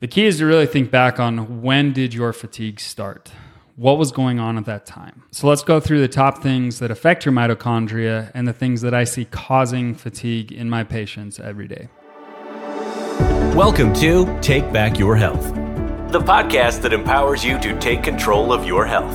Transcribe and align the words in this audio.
The 0.00 0.08
key 0.08 0.26
is 0.26 0.38
to 0.38 0.44
really 0.44 0.66
think 0.66 0.90
back 0.90 1.20
on 1.20 1.62
when 1.62 1.92
did 1.92 2.12
your 2.12 2.32
fatigue 2.32 2.80
start? 2.80 3.30
What 3.76 3.96
was 3.96 4.10
going 4.10 4.40
on 4.40 4.58
at 4.58 4.64
that 4.64 4.86
time? 4.86 5.22
So 5.30 5.46
let's 5.46 5.62
go 5.62 5.78
through 5.78 6.00
the 6.00 6.08
top 6.08 6.42
things 6.42 6.80
that 6.80 6.90
affect 6.90 7.24
your 7.24 7.32
mitochondria 7.32 8.28
and 8.34 8.48
the 8.48 8.52
things 8.52 8.80
that 8.80 8.92
I 8.92 9.04
see 9.04 9.24
causing 9.24 9.94
fatigue 9.94 10.50
in 10.50 10.68
my 10.68 10.82
patients 10.82 11.38
every 11.38 11.68
day. 11.68 11.88
Welcome 13.54 13.94
to 13.94 14.36
Take 14.40 14.70
Back 14.72 14.98
Your 14.98 15.14
Health, 15.14 15.54
the 16.10 16.20
podcast 16.20 16.82
that 16.82 16.92
empowers 16.92 17.44
you 17.44 17.56
to 17.60 17.78
take 17.78 18.02
control 18.02 18.52
of 18.52 18.66
your 18.66 18.84
health. 18.84 19.14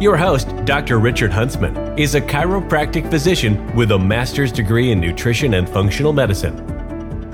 Your 0.00 0.16
host, 0.16 0.48
Dr. 0.64 1.00
Richard 1.00 1.32
Huntsman, 1.32 1.98
is 1.98 2.14
a 2.14 2.20
chiropractic 2.20 3.10
physician 3.10 3.74
with 3.74 3.90
a 3.90 3.98
master's 3.98 4.52
degree 4.52 4.92
in 4.92 5.00
nutrition 5.00 5.54
and 5.54 5.68
functional 5.68 6.12
medicine. 6.12 6.73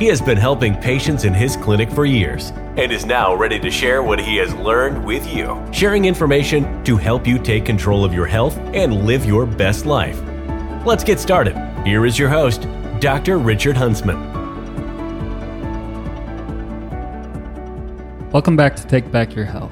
He 0.01 0.07
has 0.07 0.23
been 0.23 0.39
helping 0.39 0.75
patients 0.77 1.27
in 1.27 1.35
his 1.35 1.57
clinic 1.57 1.91
for 1.91 2.07
years 2.07 2.53
and 2.79 2.91
is 2.91 3.05
now 3.05 3.35
ready 3.35 3.61
to 3.61 3.71
share 3.71 4.03
what 4.03 4.19
he 4.19 4.39
has 4.39 4.55
learned 4.55 5.05
with 5.05 5.31
you, 5.31 5.63
sharing 5.73 6.07
information 6.07 6.83
to 6.85 6.97
help 6.97 7.27
you 7.27 7.39
take 7.39 7.67
control 7.67 8.03
of 8.03 8.15
your 8.15 8.25
health 8.25 8.57
and 8.73 9.05
live 9.05 9.27
your 9.27 9.45
best 9.45 9.85
life. 9.85 10.19
Let's 10.87 11.05
get 11.05 11.21
started. 11.21 11.55
Here 11.85 12.07
is 12.07 12.19
your 12.19 12.31
host, 12.31 12.67
Dr. 13.01 13.37
Richard 13.37 13.77
Huntsman. 13.77 14.17
Welcome 18.31 18.57
back 18.57 18.77
to 18.77 18.87
Take 18.87 19.13
Back 19.13 19.35
Your 19.35 19.45
Health, 19.45 19.71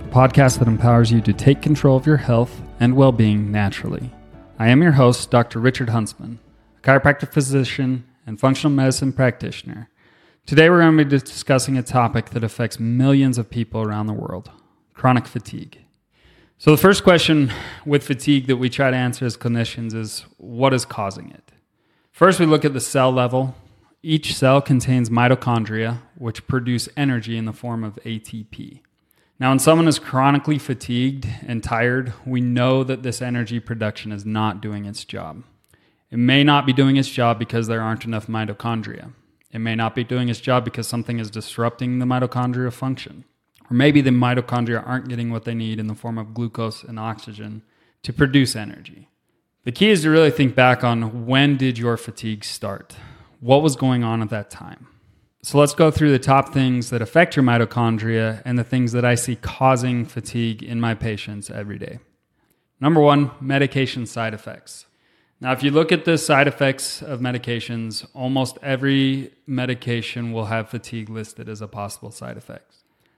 a 0.00 0.08
podcast 0.08 0.58
that 0.58 0.66
empowers 0.66 1.12
you 1.12 1.20
to 1.20 1.32
take 1.32 1.62
control 1.62 1.96
of 1.96 2.06
your 2.06 2.16
health 2.16 2.60
and 2.80 2.96
well 2.96 3.12
being 3.12 3.52
naturally. 3.52 4.10
I 4.58 4.66
am 4.70 4.82
your 4.82 4.90
host, 4.90 5.30
Dr. 5.30 5.60
Richard 5.60 5.90
Huntsman, 5.90 6.40
a 6.76 6.80
chiropractic 6.84 7.32
physician 7.32 8.02
and 8.30 8.38
functional 8.38 8.72
medicine 8.72 9.12
practitioner. 9.12 9.90
Today, 10.46 10.70
we're 10.70 10.80
going 10.80 10.96
to 10.96 11.04
be 11.04 11.18
discussing 11.18 11.76
a 11.76 11.82
topic 11.82 12.30
that 12.30 12.44
affects 12.44 12.78
millions 12.78 13.38
of 13.38 13.50
people 13.50 13.82
around 13.82 14.06
the 14.06 14.12
world 14.14 14.50
chronic 14.94 15.26
fatigue. 15.26 15.78
So, 16.56 16.70
the 16.70 16.76
first 16.76 17.02
question 17.02 17.52
with 17.84 18.04
fatigue 18.04 18.46
that 18.46 18.58
we 18.58 18.70
try 18.70 18.90
to 18.90 18.96
answer 18.96 19.24
as 19.24 19.36
clinicians 19.36 19.94
is 19.94 20.26
what 20.36 20.72
is 20.72 20.84
causing 20.84 21.30
it? 21.30 21.52
First, 22.12 22.38
we 22.38 22.46
look 22.46 22.64
at 22.64 22.72
the 22.72 22.80
cell 22.80 23.10
level. 23.10 23.56
Each 24.02 24.34
cell 24.34 24.62
contains 24.62 25.10
mitochondria, 25.10 25.98
which 26.16 26.46
produce 26.46 26.88
energy 26.96 27.36
in 27.36 27.46
the 27.46 27.52
form 27.52 27.82
of 27.82 27.98
ATP. 28.04 28.80
Now, 29.40 29.48
when 29.48 29.58
someone 29.58 29.88
is 29.88 29.98
chronically 29.98 30.58
fatigued 30.58 31.26
and 31.46 31.64
tired, 31.64 32.12
we 32.24 32.40
know 32.40 32.84
that 32.84 33.02
this 33.02 33.20
energy 33.20 33.58
production 33.58 34.12
is 34.12 34.24
not 34.24 34.60
doing 34.60 34.84
its 34.84 35.04
job. 35.04 35.42
It 36.10 36.18
may 36.18 36.42
not 36.42 36.66
be 36.66 36.72
doing 36.72 36.96
its 36.96 37.08
job 37.08 37.38
because 37.38 37.66
there 37.66 37.82
aren't 37.82 38.04
enough 38.04 38.26
mitochondria. 38.26 39.12
It 39.52 39.58
may 39.60 39.74
not 39.74 39.94
be 39.94 40.04
doing 40.04 40.28
its 40.28 40.40
job 40.40 40.64
because 40.64 40.88
something 40.88 41.18
is 41.18 41.30
disrupting 41.30 41.98
the 41.98 42.06
mitochondria 42.06 42.72
function. 42.72 43.24
Or 43.70 43.74
maybe 43.74 44.00
the 44.00 44.10
mitochondria 44.10 44.84
aren't 44.86 45.08
getting 45.08 45.30
what 45.30 45.44
they 45.44 45.54
need 45.54 45.78
in 45.78 45.86
the 45.86 45.94
form 45.94 46.18
of 46.18 46.34
glucose 46.34 46.82
and 46.82 46.98
oxygen 46.98 47.62
to 48.02 48.12
produce 48.12 48.56
energy. 48.56 49.08
The 49.64 49.72
key 49.72 49.90
is 49.90 50.02
to 50.02 50.10
really 50.10 50.30
think 50.30 50.54
back 50.54 50.82
on 50.82 51.26
when 51.26 51.56
did 51.56 51.78
your 51.78 51.96
fatigue 51.96 52.44
start? 52.44 52.96
What 53.40 53.62
was 53.62 53.76
going 53.76 54.02
on 54.02 54.22
at 54.22 54.30
that 54.30 54.50
time? 54.50 54.88
So 55.42 55.58
let's 55.58 55.74
go 55.74 55.90
through 55.90 56.10
the 56.10 56.18
top 56.18 56.52
things 56.52 56.90
that 56.90 57.00
affect 57.00 57.36
your 57.36 57.44
mitochondria 57.44 58.42
and 58.44 58.58
the 58.58 58.64
things 58.64 58.92
that 58.92 59.04
I 59.04 59.14
see 59.14 59.36
causing 59.36 60.04
fatigue 60.04 60.62
in 60.62 60.80
my 60.80 60.94
patients 60.94 61.50
every 61.50 61.78
day. 61.78 61.98
Number 62.80 63.00
one, 63.00 63.30
medication 63.40 64.06
side 64.06 64.34
effects. 64.34 64.86
Now, 65.42 65.52
if 65.52 65.62
you 65.62 65.70
look 65.70 65.90
at 65.90 66.04
the 66.04 66.18
side 66.18 66.46
effects 66.46 67.00
of 67.00 67.20
medications, 67.20 68.06
almost 68.12 68.58
every 68.62 69.32
medication 69.46 70.32
will 70.32 70.44
have 70.44 70.68
fatigue 70.68 71.08
listed 71.08 71.48
as 71.48 71.62
a 71.62 71.68
possible 71.68 72.10
side 72.10 72.36
effect. 72.36 72.76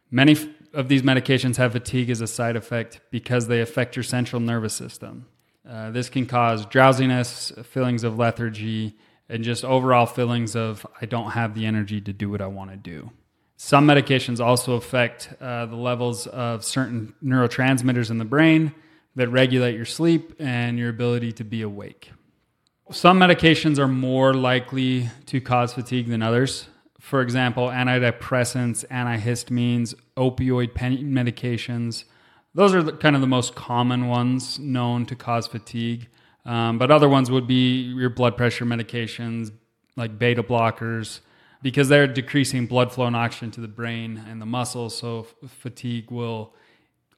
Many 0.09 0.37
of 0.73 0.89
these 0.89 1.03
medications 1.03 1.57
have 1.57 1.73
fatigue 1.73 2.11
as 2.11 2.21
a 2.21 2.29
side 2.29 2.55
effect 2.55 3.01
because 3.11 3.49
they 3.49 3.61
affect 3.61 3.97
your 3.97 4.05
central 4.05 4.41
nervous 4.41 4.73
system. 4.73 5.27
Uh, 5.69 5.91
this 5.91 6.09
can 6.09 6.27
cause 6.27 6.65
drowsiness, 6.67 7.51
feelings 7.65 8.05
of 8.05 8.19
lethargy, 8.19 8.95
and 9.29 9.43
just 9.43 9.65
overall 9.65 10.07
feelings 10.07 10.55
of 10.55 10.87
I 11.01 11.07
don't 11.07 11.33
have 11.33 11.55
the 11.55 11.67
energy 11.67 12.01
to 12.03 12.13
do 12.13 12.31
what 12.31 12.41
I 12.41 12.47
want 12.47 12.71
to 12.71 12.77
do. 12.77 13.11
Some 13.57 13.87
medications 13.87 14.39
also 14.39 14.75
affect 14.75 15.33
uh, 15.41 15.67
the 15.67 15.77
levels 15.77 16.27
of 16.27 16.65
certain 16.65 17.15
neurotransmitters 17.25 18.11
in 18.11 18.19
the 18.19 18.25
brain, 18.25 18.75
that 19.15 19.29
regulate 19.29 19.77
your 19.77 19.85
sleep 19.85 20.35
and 20.39 20.79
your 20.79 20.89
ability 20.89 21.33
to 21.33 21.45
be 21.45 21.63
awake. 21.63 22.13
Some 22.91 23.19
medications 23.19 23.79
are 23.79 23.89
more 23.89 24.35
likely 24.35 25.11
to 25.27 25.41
cause 25.41 25.73
fatigue 25.73 26.09
than 26.09 26.23
others. 26.23 26.69
For 27.01 27.21
example, 27.21 27.69
antidepressants, 27.69 28.87
antihistamines, 28.89 29.95
opioid 30.17 30.75
pain 30.75 31.13
medications. 31.13 32.05
Those 32.55 32.75
are 32.75 32.83
the, 32.83 32.93
kind 32.93 33.15
of 33.15 33.23
the 33.23 33.27
most 33.29 33.55
common 33.55 34.09
ones 34.09 34.59
known 34.59 35.07
to 35.07 35.17
cause 35.17 35.47
fatigue. 35.47 36.09
Um, 36.45 36.79
but 36.79 36.91
other 36.91 37.09
ones 37.09 37.31
would 37.31 37.47
be 37.47 37.83
your 37.83 38.11
blood 38.11 38.37
pressure 38.37 38.65
medications, 38.65 39.53
like 39.97 40.19
beta 40.19 40.43
blockers, 40.43 41.21
because 41.63 41.89
they're 41.89 42.07
decreasing 42.07 42.67
blood 42.67 42.93
flow 42.93 43.07
and 43.07 43.17
oxygen 43.17 43.51
to 43.53 43.61
the 43.61 43.69
brain 43.69 44.23
and 44.29 44.41
the 44.41 44.47
muscles. 44.47 44.97
So 44.97 45.27
f- 45.43 45.51
fatigue 45.51 46.11
will 46.11 46.55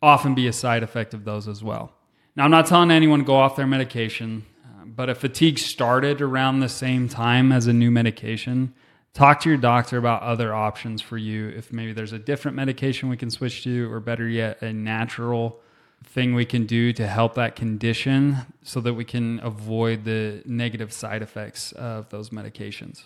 often 0.04 0.34
be 0.34 0.47
a 0.47 0.53
side 0.53 0.82
effect 0.82 1.15
of 1.15 1.25
those 1.25 1.48
as 1.48 1.65
well. 1.65 1.92
Now, 2.37 2.44
I'm 2.44 2.50
not 2.50 2.66
telling 2.66 2.91
anyone 2.91 3.20
to 3.20 3.25
go 3.25 3.37
off 3.37 3.56
their 3.56 3.66
medication, 3.66 4.44
uh, 4.65 4.84
but 4.84 5.09
if 5.09 5.19
fatigue 5.19 5.59
started 5.59 6.20
around 6.20 6.60
the 6.60 6.69
same 6.69 7.09
time 7.09 7.53
as 7.53 7.66
a 7.66 7.72
new 7.72 7.91
medication, 7.91 8.75
talk 9.12 9.41
to 9.41 9.48
your 9.48 9.59
doctor 9.59 9.97
about 9.98 10.22
other 10.22 10.54
options 10.54 11.00
for 11.00 11.16
you. 11.16 11.48
If 11.48 11.72
maybe 11.72 11.93
there's 11.93 12.12
a 12.12 12.19
different 12.19 12.56
medication 12.56 13.09
we 13.09 13.16
can 13.16 13.31
switch 13.31 13.64
to, 13.64 13.93
or 13.93 14.00
better 14.00 14.28
yet, 14.28 14.60
a 14.62 14.72
natural 14.72 15.60
thing 16.04 16.34
we 16.34 16.44
can 16.44 16.66
do 16.66 16.93
to 16.93 17.06
help 17.06 17.34
that 17.34 17.56
condition 17.56 18.37
so 18.62 18.81
that 18.81 18.94
we 18.94 19.04
can 19.04 19.41
avoid 19.41 20.04
the 20.04 20.43
negative 20.44 20.93
side 20.93 21.22
effects 21.22 21.72
of 21.72 22.09
those 22.10 22.31
medications. 22.31 23.04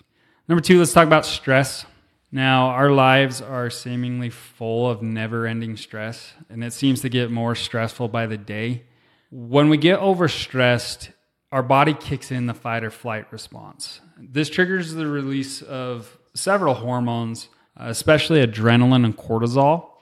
Number 0.49 0.63
two, 0.63 0.79
let's 0.79 0.93
talk 0.93 1.07
about 1.07 1.27
stress. 1.27 1.85
Now, 2.31 2.69
our 2.69 2.91
lives 2.91 3.41
are 3.41 3.71
seemingly 3.71 4.29
full 4.29 4.89
of 4.89 5.03
never 5.03 5.47
ending 5.47 5.77
stress, 5.77 6.35
and 6.51 6.63
it 6.63 6.75
seems 6.75 7.01
to 7.01 7.09
get 7.09 7.31
more 7.31 7.55
stressful 7.55 8.09
by 8.09 8.27
the 8.27 8.37
day. 8.37 8.85
When 9.31 9.71
we 9.71 9.79
get 9.79 10.01
overstressed, 10.01 11.11
our 11.51 11.63
body 11.63 11.95
kicks 11.95 12.31
in 12.31 12.47
the 12.47 12.55
fight 12.55 12.85
or 12.85 12.91
flight 12.91 13.33
response. 13.33 14.03
This 14.19 14.51
triggers 14.51 14.93
the 14.93 15.07
release 15.07 15.63
of 15.63 16.19
several 16.35 16.75
hormones, 16.75 17.49
especially 17.77 18.45
adrenaline 18.47 19.07
and 19.07 19.17
cortisol. 19.17 19.93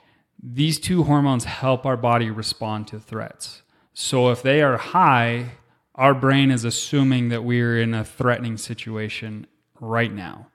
These 0.43 0.79
two 0.79 1.03
hormones 1.03 1.45
help 1.45 1.85
our 1.85 1.97
body 1.97 2.29
respond 2.29 2.87
to 2.89 2.99
threats. 2.99 3.61
So 3.93 4.31
if 4.31 4.43
they 4.43 4.61
are 4.61 4.77
high, 4.77 5.51
our 5.95 6.13
brain 6.13 6.51
is 6.51 6.65
assuming 6.65 7.29
that 7.29 7.43
we're 7.43 7.79
in 7.79 7.93
a 7.93 8.03
threatening 8.03 8.57
situation 8.57 9.47
right 9.79 10.13
now. 10.13 10.47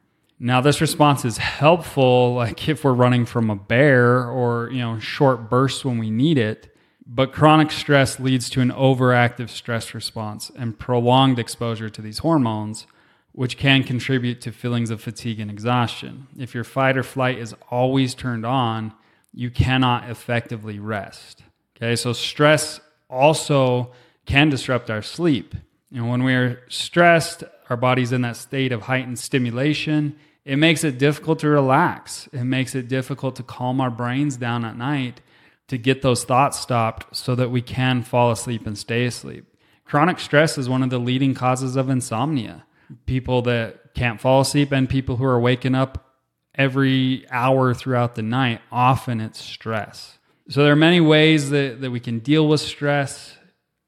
Now, 0.44 0.60
this 0.60 0.80
response 0.80 1.24
is 1.24 1.36
helpful, 1.36 2.34
like 2.34 2.68
if 2.68 2.82
we're 2.82 2.94
running 2.94 3.26
from 3.26 3.48
a 3.48 3.54
bear 3.54 4.28
or, 4.28 4.70
you 4.72 4.80
know, 4.80 4.98
short 4.98 5.48
bursts 5.48 5.84
when 5.84 5.98
we 5.98 6.10
need 6.10 6.36
it. 6.36 6.76
But 7.06 7.32
chronic 7.32 7.70
stress 7.70 8.18
leads 8.18 8.50
to 8.50 8.60
an 8.60 8.72
overactive 8.72 9.50
stress 9.50 9.94
response 9.94 10.50
and 10.56 10.76
prolonged 10.76 11.38
exposure 11.38 11.88
to 11.90 12.02
these 12.02 12.18
hormones, 12.18 12.88
which 13.30 13.56
can 13.56 13.84
contribute 13.84 14.40
to 14.40 14.50
feelings 14.50 14.90
of 14.90 15.00
fatigue 15.00 15.38
and 15.38 15.48
exhaustion. 15.48 16.26
If 16.36 16.56
your 16.56 16.64
fight 16.64 16.96
or 16.96 17.04
flight 17.04 17.38
is 17.38 17.54
always 17.70 18.12
turned 18.12 18.44
on, 18.44 18.94
you 19.32 19.48
cannot 19.48 20.10
effectively 20.10 20.80
rest. 20.80 21.44
Okay, 21.76 21.94
so 21.94 22.12
stress 22.12 22.80
also 23.08 23.92
can 24.26 24.48
disrupt 24.48 24.90
our 24.90 25.02
sleep. 25.02 25.54
And 25.94 26.10
when 26.10 26.24
we're 26.24 26.62
stressed, 26.68 27.44
our 27.70 27.76
body's 27.76 28.10
in 28.10 28.22
that 28.22 28.36
state 28.36 28.72
of 28.72 28.82
heightened 28.82 29.20
stimulation 29.20 30.18
it 30.44 30.56
makes 30.56 30.84
it 30.84 30.98
difficult 30.98 31.38
to 31.40 31.48
relax. 31.48 32.28
It 32.32 32.44
makes 32.44 32.74
it 32.74 32.88
difficult 32.88 33.36
to 33.36 33.42
calm 33.42 33.80
our 33.80 33.90
brains 33.90 34.36
down 34.36 34.64
at 34.64 34.76
night 34.76 35.20
to 35.68 35.78
get 35.78 36.02
those 36.02 36.24
thoughts 36.24 36.58
stopped 36.58 37.16
so 37.16 37.34
that 37.34 37.50
we 37.50 37.62
can 37.62 38.02
fall 38.02 38.30
asleep 38.30 38.66
and 38.66 38.76
stay 38.76 39.06
asleep. 39.06 39.46
Chronic 39.84 40.18
stress 40.18 40.58
is 40.58 40.68
one 40.68 40.82
of 40.82 40.90
the 40.90 40.98
leading 40.98 41.34
causes 41.34 41.76
of 41.76 41.88
insomnia. 41.88 42.64
People 43.06 43.42
that 43.42 43.94
can't 43.94 44.20
fall 44.20 44.40
asleep 44.40 44.72
and 44.72 44.88
people 44.88 45.16
who 45.16 45.24
are 45.24 45.40
waking 45.40 45.74
up 45.74 46.12
every 46.54 47.24
hour 47.30 47.72
throughout 47.72 48.14
the 48.14 48.22
night, 48.22 48.60
often 48.70 49.20
it's 49.20 49.40
stress. 49.40 50.18
So 50.48 50.62
there 50.62 50.72
are 50.72 50.76
many 50.76 51.00
ways 51.00 51.50
that, 51.50 51.80
that 51.80 51.90
we 51.90 52.00
can 52.00 52.18
deal 52.18 52.46
with 52.48 52.60
stress. 52.60 53.36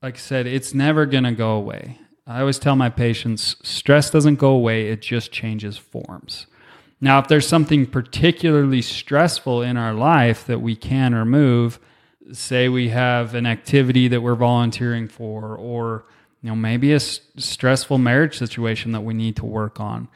Like 0.03 0.15
I 0.15 0.19
said, 0.19 0.47
it's 0.47 0.73
never 0.73 1.05
going 1.05 1.25
to 1.25 1.33
go 1.33 1.53
away. 1.53 1.99
I 2.27 2.41
always 2.41 2.59
tell 2.59 2.77
my 2.77 2.89
patients 2.89 3.57
stress 3.63 4.11
doesn't 4.11 4.37
go 4.37 4.51
away, 4.51 4.89
it 4.89 5.03
just 5.03 5.31
changes 5.31 5.77
forms. 5.77 6.47
Now, 7.05 7.19
if 7.19 7.29
there's 7.29 7.47
something 7.47 7.85
particularly 7.85 8.81
stressful 8.81 9.61
in 9.61 9.77
our 9.77 9.93
life 9.93 10.47
that 10.47 10.63
we 10.63 10.75
can 10.75 11.15
remove, 11.15 11.79
say 12.33 12.71
we 12.71 12.89
have 12.89 13.35
an 13.35 13.45
activity 13.45 14.09
that 14.09 14.23
we're 14.23 14.35
volunteering 14.35 15.07
for, 15.09 15.55
or 15.55 16.07
you 16.41 16.49
know 16.49 16.57
maybe 16.57 16.93
a 16.93 16.97
s- 16.97 17.21
stressful 17.37 17.99
marriage 17.99 18.39
situation 18.39 18.93
that 18.93 19.03
we 19.03 19.13
need 19.13 19.37
to 19.37 19.45
work 19.45 19.79
on. 19.79 20.09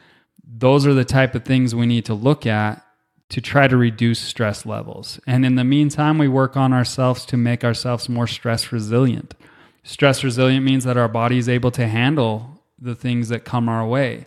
Those 0.42 0.86
are 0.86 0.94
the 0.94 1.04
type 1.04 1.34
of 1.34 1.44
things 1.44 1.74
we 1.74 1.84
need 1.84 2.06
to 2.06 2.14
look 2.14 2.46
at 2.46 2.82
to 3.28 3.42
try 3.42 3.68
to 3.68 3.76
reduce 3.76 4.18
stress 4.18 4.64
levels. 4.64 5.20
And 5.26 5.44
in 5.44 5.56
the 5.56 5.64
meantime, 5.64 6.16
we 6.16 6.26
work 6.26 6.56
on 6.56 6.72
ourselves 6.72 7.26
to 7.26 7.36
make 7.36 7.64
ourselves 7.64 8.08
more 8.08 8.26
stress 8.26 8.72
resilient. 8.72 9.34
Stress 9.82 10.24
resilient 10.24 10.64
means 10.64 10.84
that 10.84 10.96
our 10.96 11.06
body 11.06 11.36
is 11.36 11.50
able 11.50 11.70
to 11.72 11.86
handle 11.86 12.62
the 12.78 12.94
things 12.94 13.28
that 13.28 13.44
come 13.44 13.68
our 13.68 13.86
way. 13.86 14.26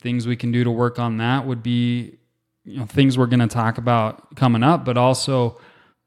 Things 0.00 0.26
we 0.26 0.36
can 0.36 0.52
do 0.52 0.64
to 0.64 0.70
work 0.70 0.98
on 0.98 1.18
that 1.18 1.46
would 1.46 1.62
be 1.62 2.18
you 2.64 2.78
know 2.78 2.86
things 2.86 3.16
we're 3.16 3.26
going 3.26 3.40
to 3.40 3.46
talk 3.46 3.78
about 3.78 4.34
coming 4.36 4.62
up, 4.62 4.84
but 4.84 4.96
also 4.96 5.58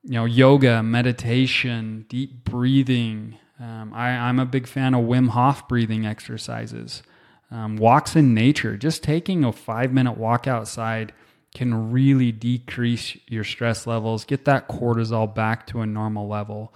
you 0.04 0.14
know 0.14 0.26
yoga, 0.26 0.84
meditation, 0.84 2.06
deep 2.10 2.44
breathing. 2.44 3.38
Um, 3.60 3.94
I, 3.94 4.10
I'm 4.12 4.40
a 4.40 4.46
big 4.46 4.68
fan 4.68 4.94
of 4.94 5.06
Wim 5.06 5.30
Hof 5.30 5.68
breathing 5.68 6.06
exercises. 6.06 7.04
Um, 7.52 7.78
walks 7.78 8.16
in 8.16 8.34
nature, 8.34 8.78
just 8.78 9.04
taking 9.04 9.44
a 9.44 9.52
five 9.52 9.92
minute 9.92 10.18
walk 10.18 10.48
outside 10.48 11.14
can 11.54 11.92
really 11.92 12.32
decrease 12.32 13.18
your 13.28 13.44
stress 13.44 13.88
levels, 13.88 14.24
get 14.26 14.46
that 14.46 14.68
cortisol 14.68 15.34
back 15.34 15.66
to 15.68 15.82
a 15.82 15.86
normal 15.86 16.28
level 16.28 16.74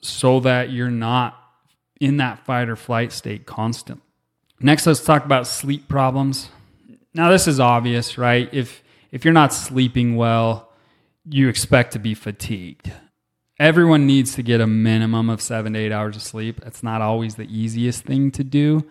so 0.00 0.40
that 0.40 0.70
you're 0.70 0.90
not 0.90 1.38
in 2.00 2.18
that 2.18 2.44
fight 2.44 2.68
or 2.68 2.76
flight 2.76 3.12
state 3.12 3.46
constant. 3.46 4.00
Next, 4.62 4.86
let's 4.86 5.04
talk 5.04 5.24
about 5.24 5.46
sleep 5.46 5.88
problems. 5.88 6.48
Now, 7.14 7.30
this 7.30 7.48
is 7.48 7.58
obvious, 7.58 8.16
right? 8.16 8.48
If 8.52 8.82
if 9.10 9.24
you're 9.24 9.34
not 9.34 9.52
sleeping 9.52 10.16
well, 10.16 10.70
you 11.28 11.48
expect 11.48 11.92
to 11.92 11.98
be 11.98 12.14
fatigued. 12.14 12.90
Everyone 13.58 14.06
needs 14.06 14.34
to 14.36 14.42
get 14.42 14.60
a 14.60 14.66
minimum 14.66 15.28
of 15.28 15.42
seven 15.42 15.74
to 15.74 15.78
eight 15.78 15.92
hours 15.92 16.16
of 16.16 16.22
sleep. 16.22 16.60
That's 16.60 16.82
not 16.82 17.02
always 17.02 17.34
the 17.34 17.44
easiest 17.44 18.04
thing 18.04 18.30
to 18.32 18.44
do. 18.44 18.58
You 18.58 18.84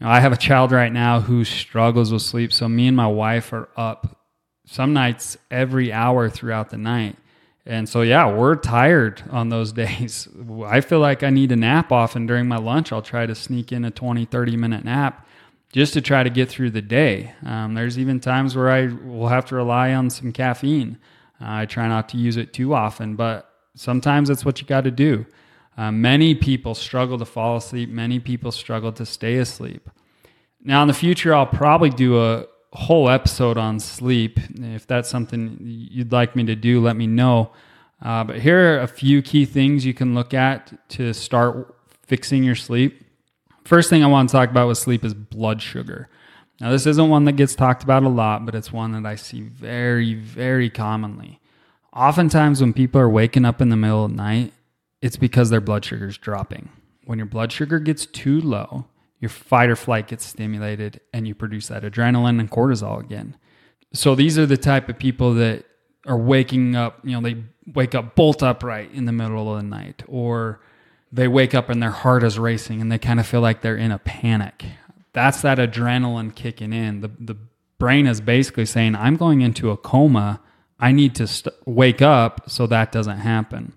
know, 0.00 0.08
I 0.08 0.20
have 0.20 0.32
a 0.32 0.36
child 0.36 0.72
right 0.72 0.92
now 0.92 1.20
who 1.20 1.44
struggles 1.44 2.12
with 2.12 2.22
sleep, 2.22 2.52
so 2.52 2.68
me 2.68 2.88
and 2.88 2.96
my 2.96 3.06
wife 3.06 3.52
are 3.52 3.68
up 3.76 4.18
some 4.66 4.92
nights 4.92 5.36
every 5.50 5.92
hour 5.92 6.28
throughout 6.28 6.70
the 6.70 6.78
night. 6.78 7.16
And 7.68 7.86
so, 7.86 8.00
yeah, 8.00 8.32
we're 8.32 8.56
tired 8.56 9.22
on 9.30 9.50
those 9.50 9.72
days. 9.84 10.26
I 10.66 10.80
feel 10.80 11.00
like 11.00 11.22
I 11.22 11.30
need 11.30 11.52
a 11.52 11.56
nap 11.56 11.92
often 11.92 12.26
during 12.26 12.48
my 12.48 12.56
lunch. 12.56 12.90
I'll 12.90 13.02
try 13.02 13.26
to 13.26 13.34
sneak 13.34 13.70
in 13.70 13.84
a 13.84 13.90
20, 13.90 14.24
30 14.24 14.56
minute 14.56 14.84
nap 14.84 15.26
just 15.70 15.92
to 15.92 16.00
try 16.00 16.22
to 16.22 16.30
get 16.30 16.48
through 16.48 16.70
the 16.70 16.82
day. 16.82 17.34
Um, 17.44 17.74
there's 17.74 17.98
even 17.98 18.20
times 18.20 18.56
where 18.56 18.70
I 18.70 18.86
will 18.86 19.28
have 19.28 19.44
to 19.46 19.54
rely 19.54 19.92
on 19.92 20.08
some 20.08 20.32
caffeine. 20.32 20.98
Uh, 21.40 21.44
I 21.60 21.66
try 21.66 21.86
not 21.86 22.08
to 22.10 22.16
use 22.16 22.38
it 22.38 22.54
too 22.54 22.74
often, 22.74 23.16
but 23.16 23.52
sometimes 23.74 24.28
that's 24.28 24.46
what 24.46 24.60
you 24.60 24.66
got 24.66 24.84
to 24.84 24.90
do. 24.90 25.26
Uh, 25.76 25.92
many 25.92 26.34
people 26.34 26.74
struggle 26.74 27.18
to 27.18 27.24
fall 27.24 27.56
asleep, 27.56 27.90
many 27.90 28.18
people 28.18 28.50
struggle 28.50 28.92
to 28.92 29.06
stay 29.06 29.36
asleep. 29.36 29.88
Now, 30.60 30.82
in 30.82 30.88
the 30.88 30.94
future, 30.94 31.34
I'll 31.34 31.46
probably 31.46 31.90
do 31.90 32.20
a, 32.20 32.46
whole 32.72 33.08
episode 33.08 33.56
on 33.58 33.80
sleep. 33.80 34.38
If 34.56 34.86
that's 34.86 35.08
something 35.08 35.58
you'd 35.60 36.12
like 36.12 36.36
me 36.36 36.44
to 36.44 36.54
do, 36.54 36.80
let 36.80 36.96
me 36.96 37.06
know. 37.06 37.52
Uh, 38.00 38.24
but 38.24 38.40
here 38.40 38.76
are 38.76 38.80
a 38.80 38.86
few 38.86 39.22
key 39.22 39.44
things 39.44 39.84
you 39.84 39.94
can 39.94 40.14
look 40.14 40.34
at 40.34 40.88
to 40.90 41.12
start 41.12 41.74
fixing 42.02 42.44
your 42.44 42.54
sleep. 42.54 43.04
First 43.64 43.90
thing 43.90 44.04
I 44.04 44.06
want 44.06 44.28
to 44.28 44.32
talk 44.32 44.50
about 44.50 44.68
with 44.68 44.78
sleep 44.78 45.04
is 45.04 45.14
blood 45.14 45.60
sugar. 45.60 46.08
Now, 46.60 46.70
this 46.70 46.86
isn't 46.86 47.08
one 47.08 47.24
that 47.24 47.32
gets 47.32 47.54
talked 47.54 47.82
about 47.82 48.02
a 48.02 48.08
lot, 48.08 48.44
but 48.44 48.54
it's 48.54 48.72
one 48.72 48.92
that 48.92 49.06
I 49.06 49.14
see 49.14 49.42
very, 49.42 50.14
very 50.14 50.70
commonly. 50.70 51.40
Oftentimes, 51.92 52.60
when 52.60 52.72
people 52.72 53.00
are 53.00 53.08
waking 53.08 53.44
up 53.44 53.60
in 53.60 53.68
the 53.68 53.76
middle 53.76 54.04
of 54.04 54.10
the 54.10 54.16
night, 54.16 54.52
it's 55.00 55.16
because 55.16 55.50
their 55.50 55.60
blood 55.60 55.84
sugar 55.84 56.08
is 56.08 56.18
dropping. 56.18 56.68
When 57.04 57.18
your 57.18 57.26
blood 57.26 57.52
sugar 57.52 57.78
gets 57.78 58.06
too 58.06 58.40
low, 58.40 58.86
your 59.20 59.28
fight 59.28 59.68
or 59.68 59.76
flight 59.76 60.08
gets 60.08 60.24
stimulated 60.24 61.00
and 61.12 61.26
you 61.26 61.34
produce 61.34 61.68
that 61.68 61.82
adrenaline 61.82 62.38
and 62.40 62.50
cortisol 62.50 63.00
again. 63.00 63.36
So 63.92 64.14
these 64.14 64.38
are 64.38 64.46
the 64.46 64.56
type 64.56 64.88
of 64.88 64.98
people 64.98 65.34
that 65.34 65.64
are 66.06 66.16
waking 66.16 66.76
up, 66.76 67.00
you 67.04 67.12
know, 67.12 67.20
they 67.20 67.42
wake 67.74 67.94
up 67.94 68.14
bolt 68.14 68.42
upright 68.42 68.92
in 68.92 69.06
the 69.06 69.12
middle 69.12 69.52
of 69.52 69.62
the 69.62 69.68
night 69.68 70.02
or 70.06 70.60
they 71.10 71.26
wake 71.26 71.54
up 71.54 71.68
and 71.68 71.82
their 71.82 71.90
heart 71.90 72.22
is 72.22 72.38
racing 72.38 72.80
and 72.80 72.92
they 72.92 72.98
kind 72.98 73.18
of 73.18 73.26
feel 73.26 73.40
like 73.40 73.62
they're 73.62 73.76
in 73.76 73.90
a 73.90 73.98
panic. 73.98 74.64
That's 75.12 75.42
that 75.42 75.58
adrenaline 75.58 76.34
kicking 76.34 76.72
in. 76.72 77.00
The 77.00 77.10
the 77.18 77.36
brain 77.78 78.06
is 78.06 78.20
basically 78.20 78.66
saying, 78.66 78.94
"I'm 78.94 79.16
going 79.16 79.40
into 79.40 79.70
a 79.70 79.76
coma. 79.76 80.40
I 80.78 80.92
need 80.92 81.14
to 81.16 81.26
st- 81.26 81.54
wake 81.64 82.02
up 82.02 82.42
so 82.48 82.66
that 82.66 82.92
doesn't 82.92 83.18
happen." 83.18 83.72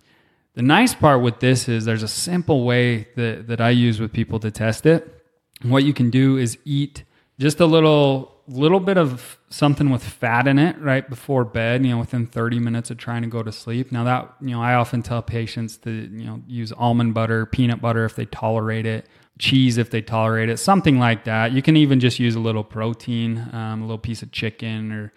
The 0.56 0.62
nice 0.62 0.94
part 0.94 1.22
with 1.22 1.40
this 1.40 1.70
is 1.70 1.86
there's 1.86 2.04
a 2.04 2.10
simple 2.10 2.66
way 2.66 3.08
that, 3.16 3.48
that 3.48 3.62
I 3.62 3.70
use 3.70 4.02
with 4.02 4.12
people 4.12 4.40
to 4.40 4.52
test 4.52 4.86
it 4.86 5.21
what 5.64 5.84
you 5.84 5.94
can 5.94 6.10
do 6.10 6.38
is 6.38 6.58
eat 6.66 7.04
just 7.40 7.60
a 7.60 7.66
little 7.66 8.32
little 8.48 8.80
bit 8.80 8.98
of 8.98 9.38
something 9.50 9.90
with 9.90 10.04
fat 10.04 10.48
in 10.48 10.60
it 10.60 10.78
right 10.80 11.10
before 11.10 11.46
bed 11.46 11.86
you 11.86 11.92
know 11.92 12.00
within 12.00 12.26
30 12.26 12.60
minutes 12.60 12.90
of 12.92 12.98
trying 12.98 13.22
to 13.22 13.28
go 13.28 13.44
to 13.44 13.52
sleep. 13.52 13.92
Now 13.92 14.04
that 14.04 14.34
you 14.42 14.52
know 14.52 14.62
i 14.62 14.74
often 14.74 15.02
tell 15.02 15.22
patients 15.22 15.78
to 15.78 15.92
you 15.92 16.26
know 16.26 16.42
use 16.48 16.72
almond 16.72 17.14
butter 17.14 17.46
peanut 17.46 17.82
butter 17.82 18.06
if 18.06 18.16
they 18.16 18.26
tolerate 18.26 18.86
it 18.86 19.08
cheese 19.40 19.78
if 19.78 19.90
they 19.90 20.02
tolerate 20.02 20.50
it 20.50 20.58
something 20.58 21.00
like 21.00 21.24
that. 21.26 21.52
You 21.52 21.62
can 21.62 21.78
even 21.78 22.00
just 22.00 22.20
use 22.20 22.36
a 22.36 22.40
little 22.40 22.64
protein 22.64 23.50
um, 23.54 23.82
a 23.82 23.86
little 23.86 23.98
piece 23.98 24.22
of 24.22 24.32
chicken 24.32 24.92
or 24.92 25.14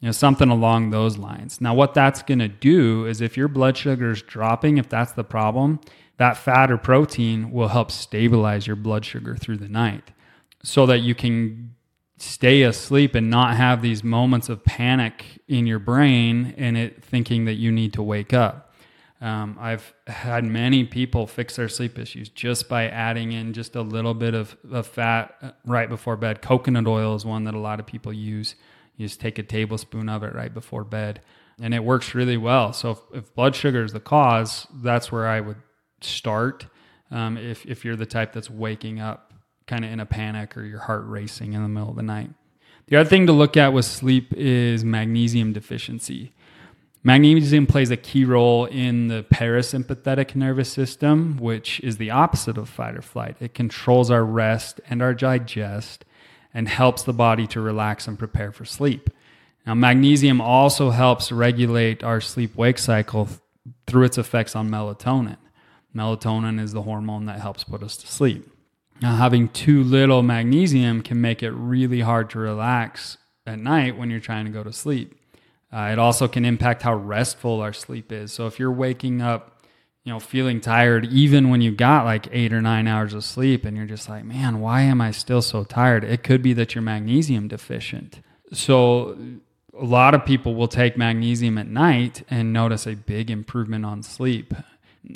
you 0.00 0.06
know 0.06 0.12
something 0.12 0.48
along 0.48 0.90
those 0.90 1.18
lines. 1.18 1.60
Now 1.60 1.74
what 1.74 1.94
that's 1.94 2.22
going 2.22 2.38
to 2.40 2.48
do 2.48 3.06
is 3.06 3.20
if 3.20 3.36
your 3.36 3.48
blood 3.48 3.76
sugar 3.76 4.10
is 4.10 4.22
dropping 4.22 4.78
if 4.78 4.88
that's 4.88 5.12
the 5.12 5.24
problem 5.24 5.80
that 6.18 6.36
fat 6.36 6.70
or 6.70 6.76
protein 6.76 7.50
will 7.50 7.68
help 7.68 7.90
stabilize 7.90 8.66
your 8.66 8.76
blood 8.76 9.04
sugar 9.04 9.36
through 9.36 9.56
the 9.56 9.68
night 9.68 10.10
so 10.62 10.84
that 10.86 10.98
you 10.98 11.14
can 11.14 11.74
stay 12.18 12.62
asleep 12.62 13.14
and 13.14 13.30
not 13.30 13.56
have 13.56 13.80
these 13.80 14.02
moments 14.02 14.48
of 14.48 14.64
panic 14.64 15.24
in 15.46 15.66
your 15.66 15.78
brain 15.78 16.52
and 16.56 16.76
it 16.76 17.02
thinking 17.02 17.44
that 17.44 17.54
you 17.54 17.70
need 17.70 17.92
to 17.92 18.02
wake 18.02 18.32
up. 18.32 18.74
Um, 19.20 19.56
I've 19.60 19.94
had 20.06 20.44
many 20.44 20.84
people 20.84 21.26
fix 21.26 21.56
their 21.56 21.68
sleep 21.68 21.98
issues 21.98 22.28
just 22.28 22.68
by 22.68 22.88
adding 22.88 23.32
in 23.32 23.52
just 23.52 23.74
a 23.74 23.82
little 23.82 24.14
bit 24.14 24.34
of, 24.34 24.56
of 24.70 24.86
fat 24.86 25.34
uh, 25.42 25.50
right 25.64 25.88
before 25.88 26.16
bed. 26.16 26.40
Coconut 26.40 26.86
oil 26.86 27.14
is 27.16 27.24
one 27.24 27.44
that 27.44 27.54
a 27.54 27.58
lot 27.58 27.80
of 27.80 27.86
people 27.86 28.12
use. 28.12 28.54
You 28.96 29.06
just 29.06 29.20
take 29.20 29.38
a 29.38 29.42
tablespoon 29.42 30.08
of 30.08 30.22
it 30.22 30.34
right 30.34 30.54
before 30.54 30.84
bed, 30.84 31.20
and 31.60 31.74
it 31.74 31.82
works 31.82 32.14
really 32.14 32.36
well. 32.36 32.72
So 32.72 32.90
if, 32.92 32.98
if 33.12 33.34
blood 33.34 33.56
sugar 33.56 33.82
is 33.82 33.92
the 33.92 34.00
cause, 34.00 34.68
that's 34.72 35.10
where 35.10 35.26
I 35.26 35.40
would 35.40 35.56
start 36.00 36.66
um, 37.10 37.36
if, 37.36 37.64
if 37.66 37.84
you're 37.84 37.96
the 37.96 38.06
type 38.06 38.32
that's 38.32 38.50
waking 38.50 39.00
up 39.00 39.32
kind 39.66 39.84
of 39.84 39.92
in 39.92 40.00
a 40.00 40.06
panic 40.06 40.56
or 40.56 40.64
your 40.64 40.80
heart 40.80 41.02
racing 41.06 41.52
in 41.52 41.62
the 41.62 41.68
middle 41.68 41.90
of 41.90 41.96
the 41.96 42.02
night. 42.02 42.30
The 42.86 42.96
other 42.96 43.08
thing 43.08 43.26
to 43.26 43.32
look 43.32 43.56
at 43.56 43.72
with 43.72 43.84
sleep 43.84 44.32
is 44.32 44.84
magnesium 44.84 45.52
deficiency. 45.52 46.32
Magnesium 47.04 47.66
plays 47.66 47.90
a 47.90 47.96
key 47.96 48.24
role 48.24 48.64
in 48.64 49.08
the 49.08 49.24
parasympathetic 49.24 50.34
nervous 50.34 50.70
system, 50.72 51.36
which 51.36 51.80
is 51.80 51.98
the 51.98 52.10
opposite 52.10 52.58
of 52.58 52.68
fight 52.68 52.96
or 52.96 53.02
flight. 53.02 53.36
It 53.40 53.54
controls 53.54 54.10
our 54.10 54.24
rest 54.24 54.80
and 54.90 55.00
our 55.00 55.14
digest 55.14 56.04
and 56.52 56.66
helps 56.66 57.02
the 57.02 57.12
body 57.12 57.46
to 57.48 57.60
relax 57.60 58.08
and 58.08 58.18
prepare 58.18 58.52
for 58.52 58.64
sleep. 58.64 59.10
Now, 59.66 59.74
magnesium 59.74 60.40
also 60.40 60.90
helps 60.90 61.30
regulate 61.30 62.02
our 62.02 62.20
sleep 62.20 62.56
wake 62.56 62.78
cycle 62.78 63.28
through 63.86 64.04
its 64.04 64.18
effects 64.18 64.56
on 64.56 64.70
melatonin. 64.70 65.36
Melatonin 65.94 66.60
is 66.60 66.72
the 66.72 66.82
hormone 66.82 67.26
that 67.26 67.40
helps 67.40 67.64
put 67.64 67.82
us 67.82 67.96
to 67.98 68.06
sleep. 68.06 68.50
Now, 69.00 69.16
having 69.16 69.48
too 69.48 69.84
little 69.84 70.22
magnesium 70.22 71.02
can 71.02 71.20
make 71.20 71.42
it 71.42 71.50
really 71.50 72.00
hard 72.00 72.30
to 72.30 72.38
relax 72.38 73.16
at 73.46 73.58
night 73.58 73.96
when 73.96 74.10
you're 74.10 74.20
trying 74.20 74.44
to 74.44 74.50
go 74.50 74.64
to 74.64 74.72
sleep. 74.72 75.14
Uh, 75.72 75.90
it 75.92 75.98
also 75.98 76.26
can 76.26 76.44
impact 76.44 76.82
how 76.82 76.94
restful 76.94 77.60
our 77.60 77.72
sleep 77.72 78.10
is. 78.10 78.32
So 78.32 78.46
if 78.46 78.58
you're 78.58 78.72
waking 78.72 79.22
up, 79.22 79.62
you 80.04 80.12
know, 80.12 80.18
feeling 80.18 80.60
tired, 80.60 81.06
even 81.06 81.50
when 81.50 81.60
you 81.60 81.70
got 81.70 82.04
like 82.04 82.26
eight 82.32 82.52
or 82.52 82.62
nine 82.62 82.88
hours 82.88 83.12
of 83.12 83.24
sleep, 83.24 83.64
and 83.64 83.76
you're 83.76 83.86
just 83.86 84.08
like, 84.08 84.24
man, 84.24 84.60
why 84.60 84.82
am 84.82 85.00
I 85.00 85.10
still 85.10 85.42
so 85.42 85.64
tired? 85.64 86.04
It 86.04 86.22
could 86.22 86.42
be 86.42 86.54
that 86.54 86.74
you're 86.74 86.82
magnesium 86.82 87.48
deficient. 87.48 88.20
So 88.52 89.18
a 89.78 89.84
lot 89.84 90.14
of 90.14 90.24
people 90.24 90.54
will 90.54 90.68
take 90.68 90.96
magnesium 90.96 91.58
at 91.58 91.68
night 91.68 92.22
and 92.30 92.52
notice 92.52 92.86
a 92.86 92.94
big 92.94 93.30
improvement 93.30 93.84
on 93.84 94.02
sleep. 94.02 94.54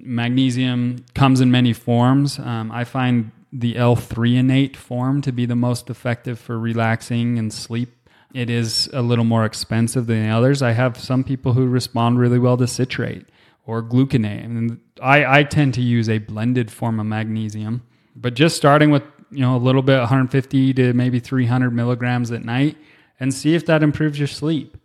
Magnesium 0.03 1.05
comes 1.15 1.41
in 1.41 1.51
many 1.51 1.73
forms. 1.73 2.39
Um, 2.39 2.71
I 2.73 2.85
find 2.85 3.31
the 3.53 3.77
L-threonate 3.77 4.77
form 4.77 5.21
to 5.23 5.33
be 5.33 5.45
the 5.45 5.57
most 5.57 5.91
effective 5.91 6.39
for 6.39 6.59
relaxing 6.59 7.39
and 7.39 7.53
sleep. 7.53 7.95
It 8.33 8.49
is 8.49 8.89
a 8.95 9.03
little 9.03 9.27
more 9.27 9.45
expensive 9.45 10.07
than 10.07 10.27
the 10.27 10.35
others. 10.35 10.63
I 10.63 10.73
have 10.73 10.99
some 10.99 11.23
people 11.23 11.53
who 11.53 11.67
respond 11.67 12.19
really 12.19 12.39
well 12.39 12.57
to 12.57 12.67
citrate 12.67 13.27
or 13.67 13.83
gluconate. 13.83 14.45
And 14.45 14.81
I, 15.03 15.41
I 15.41 15.43
tend 15.45 15.75
to 15.75 15.83
use 15.83 16.09
a 16.09 16.19
blended 16.19 16.71
form 16.71 16.99
of 16.99 17.07
magnesium, 17.07 17.83
but 18.17 18.35
just 18.35 18.57
starting 18.57 18.91
with 18.91 19.03
you 19.31 19.41
know 19.41 19.57
a 19.57 19.59
little 19.59 19.83
bit, 19.83 19.99
150 19.99 20.75
to 20.75 20.93
maybe 20.93 21.19
300 21.21 21.71
milligrams 21.71 22.31
at 22.31 22.45
night, 22.45 22.77
and 23.21 23.33
see 23.33 23.55
if 23.55 23.67
that 23.67 23.83
improves 23.83 24.19
your 24.19 24.29
sleep. 24.29 24.77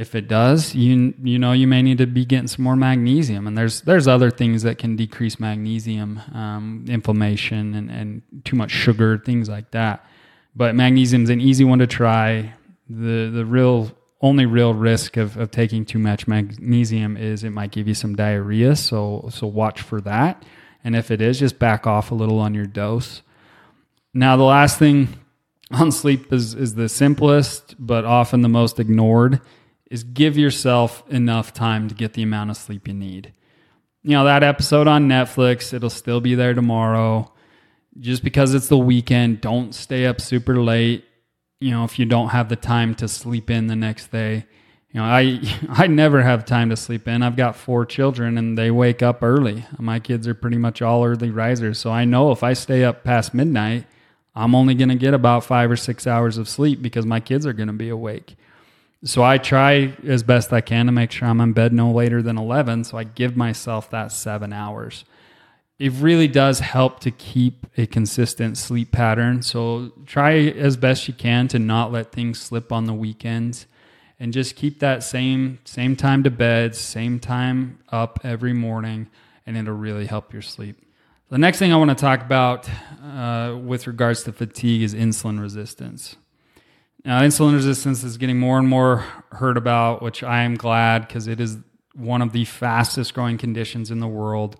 If 0.00 0.14
it 0.14 0.28
does, 0.28 0.74
you 0.74 1.12
you 1.22 1.38
know 1.38 1.52
you 1.52 1.66
may 1.66 1.82
need 1.82 1.98
to 1.98 2.06
be 2.06 2.24
getting 2.24 2.46
some 2.46 2.64
more 2.64 2.74
magnesium, 2.74 3.46
and 3.46 3.58
there's 3.58 3.82
there's 3.82 4.08
other 4.08 4.30
things 4.30 4.62
that 4.62 4.78
can 4.78 4.96
decrease 4.96 5.38
magnesium, 5.38 6.22
um, 6.32 6.86
inflammation, 6.88 7.74
and, 7.74 7.90
and 7.90 8.22
too 8.46 8.56
much 8.56 8.70
sugar, 8.70 9.18
things 9.18 9.50
like 9.50 9.72
that. 9.72 10.06
But 10.56 10.74
magnesium 10.74 11.24
is 11.24 11.28
an 11.28 11.42
easy 11.42 11.64
one 11.64 11.80
to 11.80 11.86
try. 11.86 12.54
the 12.88 13.30
The 13.30 13.44
real 13.44 13.92
only 14.22 14.46
real 14.46 14.72
risk 14.72 15.18
of, 15.18 15.36
of 15.36 15.50
taking 15.50 15.84
too 15.84 15.98
much 15.98 16.26
magnesium 16.26 17.18
is 17.18 17.44
it 17.44 17.50
might 17.50 17.70
give 17.70 17.86
you 17.86 17.92
some 17.92 18.16
diarrhea. 18.16 18.76
So 18.76 19.28
so 19.30 19.46
watch 19.46 19.82
for 19.82 20.00
that. 20.00 20.46
And 20.82 20.96
if 20.96 21.10
it 21.10 21.20
is, 21.20 21.38
just 21.38 21.58
back 21.58 21.86
off 21.86 22.10
a 22.10 22.14
little 22.14 22.38
on 22.38 22.54
your 22.54 22.64
dose. 22.64 23.20
Now 24.14 24.38
the 24.38 24.44
last 24.44 24.78
thing 24.78 25.08
on 25.70 25.92
sleep 25.92 26.32
is 26.32 26.54
is 26.54 26.74
the 26.74 26.88
simplest 26.88 27.76
but 27.78 28.06
often 28.06 28.40
the 28.40 28.48
most 28.48 28.80
ignored 28.80 29.42
is 29.90 30.04
give 30.04 30.38
yourself 30.38 31.02
enough 31.10 31.52
time 31.52 31.88
to 31.88 31.94
get 31.94 32.14
the 32.14 32.22
amount 32.22 32.50
of 32.50 32.56
sleep 32.56 32.88
you 32.88 32.94
need. 32.94 33.34
You 34.02 34.12
know, 34.12 34.24
that 34.24 34.42
episode 34.42 34.86
on 34.86 35.08
Netflix, 35.08 35.74
it'll 35.74 35.90
still 35.90 36.20
be 36.20 36.34
there 36.34 36.54
tomorrow. 36.54 37.32
Just 37.98 38.24
because 38.24 38.54
it's 38.54 38.68
the 38.68 38.78
weekend, 38.78 39.40
don't 39.40 39.74
stay 39.74 40.06
up 40.06 40.20
super 40.20 40.60
late 40.60 41.04
you 41.60 41.70
know, 41.70 41.84
if 41.84 41.98
you 41.98 42.06
don't 42.06 42.30
have 42.30 42.48
the 42.48 42.56
time 42.56 42.94
to 42.96 43.06
sleep 43.06 43.50
in 43.50 43.66
the 43.66 43.76
next 43.76 44.10
day. 44.10 44.46
You 44.92 45.00
know, 45.00 45.04
I 45.04 45.40
I 45.68 45.86
never 45.86 46.22
have 46.22 46.44
time 46.44 46.70
to 46.70 46.76
sleep 46.76 47.06
in. 47.06 47.22
I've 47.22 47.36
got 47.36 47.54
four 47.54 47.84
children 47.86 48.38
and 48.38 48.58
they 48.58 48.70
wake 48.70 49.02
up 49.02 49.22
early. 49.22 49.66
My 49.78 50.00
kids 50.00 50.26
are 50.26 50.34
pretty 50.34 50.56
much 50.56 50.82
all 50.82 51.04
early 51.04 51.30
risers. 51.30 51.78
So 51.78 51.90
I 51.90 52.04
know 52.04 52.32
if 52.32 52.42
I 52.42 52.54
stay 52.54 52.82
up 52.82 53.04
past 53.04 53.34
midnight, 53.34 53.84
I'm 54.34 54.54
only 54.54 54.74
going 54.74 54.88
to 54.88 54.94
get 54.94 55.12
about 55.12 55.44
5 55.44 55.72
or 55.72 55.76
6 55.76 56.06
hours 56.06 56.38
of 56.38 56.48
sleep 56.48 56.80
because 56.80 57.04
my 57.04 57.18
kids 57.18 57.44
are 57.46 57.52
going 57.52 57.66
to 57.66 57.72
be 57.72 57.88
awake. 57.88 58.36
So 59.02 59.22
I 59.22 59.38
try 59.38 59.96
as 60.06 60.22
best 60.22 60.52
I 60.52 60.60
can 60.60 60.86
to 60.86 60.92
make 60.92 61.10
sure 61.10 61.26
I'm 61.26 61.40
in 61.40 61.52
bed 61.52 61.72
no 61.72 61.90
later 61.90 62.22
than 62.22 62.36
11, 62.36 62.84
so 62.84 62.98
I 62.98 63.04
give 63.04 63.36
myself 63.36 63.90
that 63.90 64.12
7 64.12 64.52
hours 64.52 65.04
it 65.80 65.92
really 65.94 66.28
does 66.28 66.60
help 66.60 67.00
to 67.00 67.10
keep 67.10 67.66
a 67.78 67.86
consistent 67.86 68.58
sleep 68.58 68.92
pattern. 68.92 69.40
So 69.40 69.92
try 70.04 70.34
as 70.34 70.76
best 70.76 71.08
you 71.08 71.14
can 71.14 71.48
to 71.48 71.58
not 71.58 71.90
let 71.90 72.12
things 72.12 72.38
slip 72.38 72.70
on 72.70 72.84
the 72.84 72.92
weekends 72.92 73.66
and 74.20 74.30
just 74.30 74.56
keep 74.56 74.80
that 74.80 75.02
same 75.02 75.58
same 75.64 75.96
time 75.96 76.22
to 76.24 76.30
bed, 76.30 76.76
same 76.76 77.18
time 77.18 77.78
up 77.88 78.20
every 78.22 78.52
morning 78.52 79.08
and 79.46 79.56
it'll 79.56 79.72
really 79.72 80.04
help 80.04 80.34
your 80.34 80.42
sleep. 80.42 80.76
The 81.30 81.38
next 81.38 81.58
thing 81.58 81.72
I 81.72 81.76
want 81.76 81.88
to 81.88 81.94
talk 81.94 82.20
about 82.20 82.68
uh, 83.02 83.56
with 83.58 83.86
regards 83.86 84.22
to 84.24 84.32
fatigue 84.32 84.82
is 84.82 84.92
insulin 84.92 85.40
resistance. 85.40 86.16
Now, 87.04 87.22
insulin 87.22 87.54
resistance 87.54 88.04
is 88.04 88.18
getting 88.18 88.38
more 88.38 88.58
and 88.58 88.68
more 88.68 89.04
heard 89.32 89.56
about, 89.56 90.02
which 90.02 90.22
I 90.22 90.42
am 90.42 90.54
glad 90.54 91.06
because 91.06 91.28
it 91.28 91.40
is 91.40 91.58
one 91.94 92.22
of 92.22 92.32
the 92.32 92.44
fastest 92.44 93.14
growing 93.14 93.38
conditions 93.38 93.90
in 93.90 94.00
the 94.00 94.08
world 94.08 94.56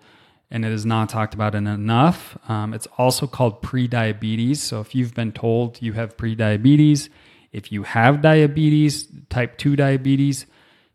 and 0.51 0.65
it 0.65 0.71
is 0.71 0.85
not 0.85 1.07
talked 1.07 1.33
about 1.33 1.55
enough. 1.55 2.37
Um, 2.49 2.73
it's 2.73 2.87
also 2.97 3.25
called 3.25 3.61
prediabetes. 3.61 4.57
So 4.57 4.81
if 4.81 4.93
you've 4.93 5.13
been 5.13 5.31
told 5.31 5.81
you 5.81 5.93
have 5.93 6.17
prediabetes, 6.17 7.07
if 7.53 7.71
you 7.71 7.83
have 7.83 8.21
diabetes, 8.21 9.07
type 9.29 9.57
2 9.57 9.77
diabetes, 9.77 10.45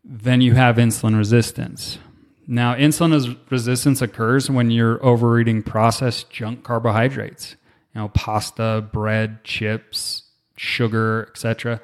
then 0.05 0.41
you 0.41 0.53
have 0.53 0.75
insulin 0.75 1.17
resistance. 1.17 1.97
Now, 2.47 2.75
insulin 2.75 3.37
resistance 3.49 4.01
occurs 4.01 4.49
when 4.49 4.71
you're 4.71 5.03
overeating 5.03 5.63
processed 5.63 6.29
junk 6.29 6.63
carbohydrates, 6.63 7.55
you 7.93 8.01
know, 8.01 8.09
pasta, 8.09 8.87
bread, 8.93 9.43
chips, 9.43 10.23
sugar, 10.57 11.27
etc. 11.31 11.79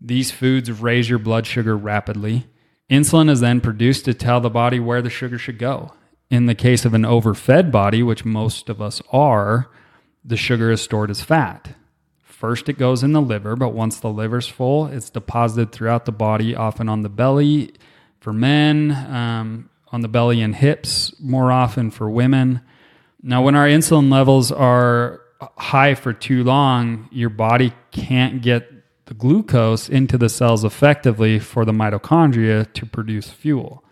These 0.00 0.30
foods 0.30 0.70
raise 0.70 1.08
your 1.08 1.18
blood 1.18 1.46
sugar 1.46 1.76
rapidly. 1.76 2.46
Insulin 2.90 3.30
is 3.30 3.40
then 3.40 3.60
produced 3.60 4.04
to 4.04 4.14
tell 4.14 4.40
the 4.40 4.50
body 4.50 4.78
where 4.78 5.02
the 5.02 5.10
sugar 5.10 5.38
should 5.38 5.58
go 5.58 5.92
in 6.30 6.46
the 6.46 6.54
case 6.54 6.84
of 6.84 6.94
an 6.94 7.04
overfed 7.04 7.70
body, 7.70 8.02
which 8.02 8.24
most 8.24 8.68
of 8.68 8.80
us 8.80 9.00
are, 9.12 9.70
the 10.24 10.36
sugar 10.36 10.70
is 10.70 10.80
stored 10.80 11.10
as 11.10 11.22
fat. 11.22 11.76
First, 12.22 12.68
it 12.68 12.78
goes 12.78 13.02
in 13.02 13.12
the 13.12 13.22
liver, 13.22 13.56
but 13.56 13.72
once 13.72 14.00
the 14.00 14.10
liver's 14.10 14.48
full, 14.48 14.86
it's 14.86 15.10
deposited 15.10 15.72
throughout 15.72 16.04
the 16.04 16.12
body, 16.12 16.54
often 16.54 16.88
on 16.88 17.02
the 17.02 17.08
belly 17.08 17.72
for 18.20 18.32
men, 18.32 18.90
um, 18.90 19.70
on 19.92 20.00
the 20.00 20.08
belly 20.08 20.40
and 20.40 20.56
hips, 20.56 21.14
more 21.20 21.52
often 21.52 21.90
for 21.90 22.10
women. 22.10 22.60
Now, 23.22 23.42
when 23.42 23.54
our 23.54 23.66
insulin 23.66 24.10
levels 24.10 24.50
are 24.50 25.20
high 25.56 25.94
for 25.94 26.12
too 26.12 26.44
long, 26.44 27.08
your 27.10 27.30
body 27.30 27.72
can't 27.90 28.42
get 28.42 28.70
the 29.06 29.14
glucose 29.14 29.88
into 29.88 30.16
the 30.16 30.28
cells 30.28 30.64
effectively 30.64 31.38
for 31.38 31.64
the 31.64 31.72
mitochondria 31.72 32.72
to 32.72 32.86
produce 32.86 33.28
fuel. 33.28 33.84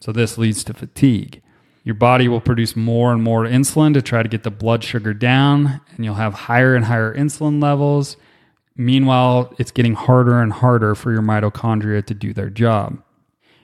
So, 0.00 0.12
this 0.12 0.38
leads 0.38 0.64
to 0.64 0.74
fatigue. 0.74 1.42
Your 1.82 1.94
body 1.94 2.28
will 2.28 2.40
produce 2.40 2.76
more 2.76 3.12
and 3.12 3.22
more 3.22 3.44
insulin 3.44 3.94
to 3.94 4.02
try 4.02 4.22
to 4.22 4.28
get 4.28 4.42
the 4.42 4.50
blood 4.50 4.84
sugar 4.84 5.14
down, 5.14 5.80
and 5.96 6.04
you'll 6.04 6.14
have 6.14 6.34
higher 6.34 6.74
and 6.74 6.84
higher 6.84 7.14
insulin 7.14 7.62
levels. 7.62 8.16
Meanwhile, 8.76 9.54
it's 9.58 9.70
getting 9.72 9.94
harder 9.94 10.40
and 10.40 10.52
harder 10.52 10.94
for 10.94 11.12
your 11.12 11.22
mitochondria 11.22 12.04
to 12.06 12.14
do 12.14 12.32
their 12.32 12.50
job. 12.50 13.02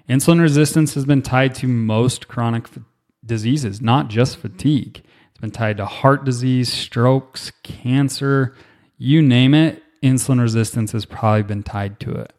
Insulin 0.09 0.41
resistance 0.41 0.95
has 0.95 1.05
been 1.05 1.23
tied 1.23 1.55
to 1.57 1.69
most 1.69 2.29
chronic 2.29 2.65
f- 2.65 2.79
diseases, 3.25 3.81
not 3.81 4.09
just 4.09 4.37
fatigue. 4.37 5.03
It's 5.37 5.40
been 5.43 5.50
tied 5.50 5.76
to 5.76 5.85
heart 5.85 6.25
disease, 6.25 6.73
strokes, 6.73 7.52
cancer, 7.62 8.55
you 8.97 9.21
name 9.21 9.52
it, 9.52 9.83
insulin 10.02 10.40
resistance 10.40 10.93
has 10.93 11.05
probably 11.05 11.43
been 11.43 11.62
tied 11.62 12.00
to 12.00 12.12
it. 12.12 12.33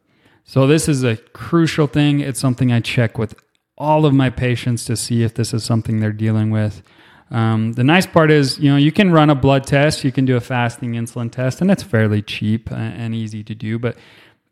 So, 0.46 0.66
this 0.66 0.90
is 0.90 1.04
a 1.04 1.16
crucial 1.16 1.86
thing. 1.86 2.22
It's 2.22 2.40
something 2.40 2.72
I 2.72 2.80
check 2.80 3.20
with 3.20 3.36
all 3.78 4.08
of 4.08 4.16
my 4.16 4.32
patients 4.32 4.84
to 4.86 4.96
see 4.96 5.22
if 5.22 5.36
this 5.36 5.54
is 5.54 5.64
something 5.64 6.00
they're 6.00 6.12
dealing 6.12 6.50
with. 6.50 6.82
Um, 7.30 7.74
the 7.74 7.84
nice 7.84 8.08
part 8.08 8.32
is, 8.32 8.58
you 8.58 8.72
know, 8.72 8.78
you 8.78 8.92
can 8.92 9.12
run 9.12 9.30
a 9.30 9.36
blood 9.36 9.68
test, 9.68 10.04
you 10.04 10.12
can 10.12 10.26
do 10.26 10.36
a 10.36 10.42
fasting 10.42 10.94
insulin 10.94 11.32
test, 11.32 11.62
and 11.62 11.70
it's 11.70 11.84
fairly 11.84 12.24
cheap 12.24 12.72
and 12.72 13.14
easy 13.14 13.44
to 13.44 13.54
do. 13.54 13.78
But 13.78 13.96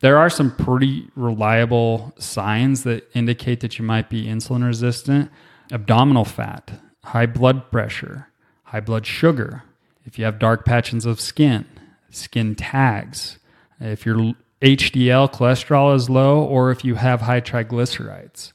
there 0.01 0.19
are 0.19 0.29
some 0.29 0.55
pretty 0.55 1.09
reliable 1.15 2.13
signs 2.19 2.83
that 2.83 3.09
indicate 3.15 3.61
that 3.61 3.79
you 3.79 3.85
might 3.85 4.07
be 4.07 4.27
insulin 4.27 4.63
resistant 4.63 5.31
abdominal 5.71 6.25
fat, 6.25 6.79
high 7.05 7.25
blood 7.25 7.71
pressure, 7.71 8.27
high 8.65 8.79
blood 8.79 9.05
sugar, 9.05 9.63
if 10.05 10.19
you 10.19 10.25
have 10.25 10.39
dark 10.39 10.65
patches 10.65 11.05
of 11.05 11.19
skin, 11.19 11.65
skin 12.09 12.55
tags, 12.55 13.39
if 13.79 14.05
your 14.05 14.35
HDL 14.61 15.31
cholesterol 15.31 15.95
is 15.95 16.09
low, 16.09 16.43
or 16.43 16.71
if 16.71 16.83
you 16.83 16.95
have 16.95 17.21
high 17.21 17.41
triglycerides. 17.41 18.51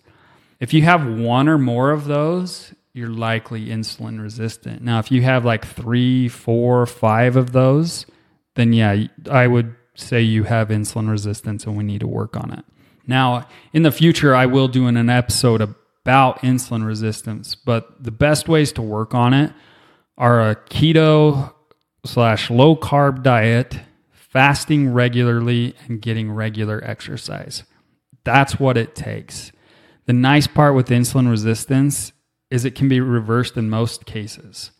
If 0.58 0.74
you 0.74 0.82
have 0.82 1.06
one 1.06 1.48
or 1.48 1.58
more 1.58 1.90
of 1.90 2.04
those, 2.04 2.74
you're 2.92 3.08
likely 3.08 3.66
insulin 3.66 4.20
resistant. 4.20 4.82
Now, 4.82 4.98
if 4.98 5.10
you 5.10 5.22
have 5.22 5.44
like 5.44 5.64
three, 5.64 6.28
four, 6.28 6.84
five 6.86 7.36
of 7.36 7.52
those, 7.52 8.06
then 8.56 8.72
yeah, 8.72 9.04
I 9.30 9.46
would 9.46 9.74
say 9.94 10.20
you 10.20 10.44
have 10.44 10.68
insulin 10.68 11.10
resistance 11.10 11.64
and 11.64 11.76
we 11.76 11.84
need 11.84 12.00
to 12.00 12.08
work 12.08 12.36
on 12.36 12.52
it. 12.52 12.64
Now, 13.06 13.46
in 13.72 13.82
the 13.82 13.92
future, 13.92 14.34
I 14.34 14.46
will 14.46 14.68
do 14.68 14.86
an 14.86 15.08
episode 15.08 15.60
about 15.62 16.40
insulin 16.40 16.84
resistance, 16.86 17.54
but 17.54 18.02
the 18.02 18.10
best 18.10 18.48
ways 18.48 18.72
to 18.72 18.82
work 18.82 19.14
on 19.14 19.32
it 19.32 19.52
are 20.20 20.50
a 20.50 20.54
keto 20.54 21.52
slash 22.04 22.50
low 22.50 22.76
carb 22.76 23.22
diet, 23.22 23.80
fasting 24.12 24.92
regularly, 24.92 25.74
and 25.88 26.00
getting 26.02 26.30
regular 26.30 26.80
exercise. 26.84 27.64
That's 28.22 28.60
what 28.60 28.76
it 28.76 28.94
takes. 28.94 29.50
The 30.04 30.12
nice 30.12 30.46
part 30.46 30.74
with 30.74 30.88
insulin 30.88 31.30
resistance 31.30 32.12
is 32.50 32.66
it 32.66 32.74
can 32.74 32.88
be 32.88 33.00
reversed 33.00 33.56
in 33.56 33.70
most 33.70 34.04
cases. 34.04 34.72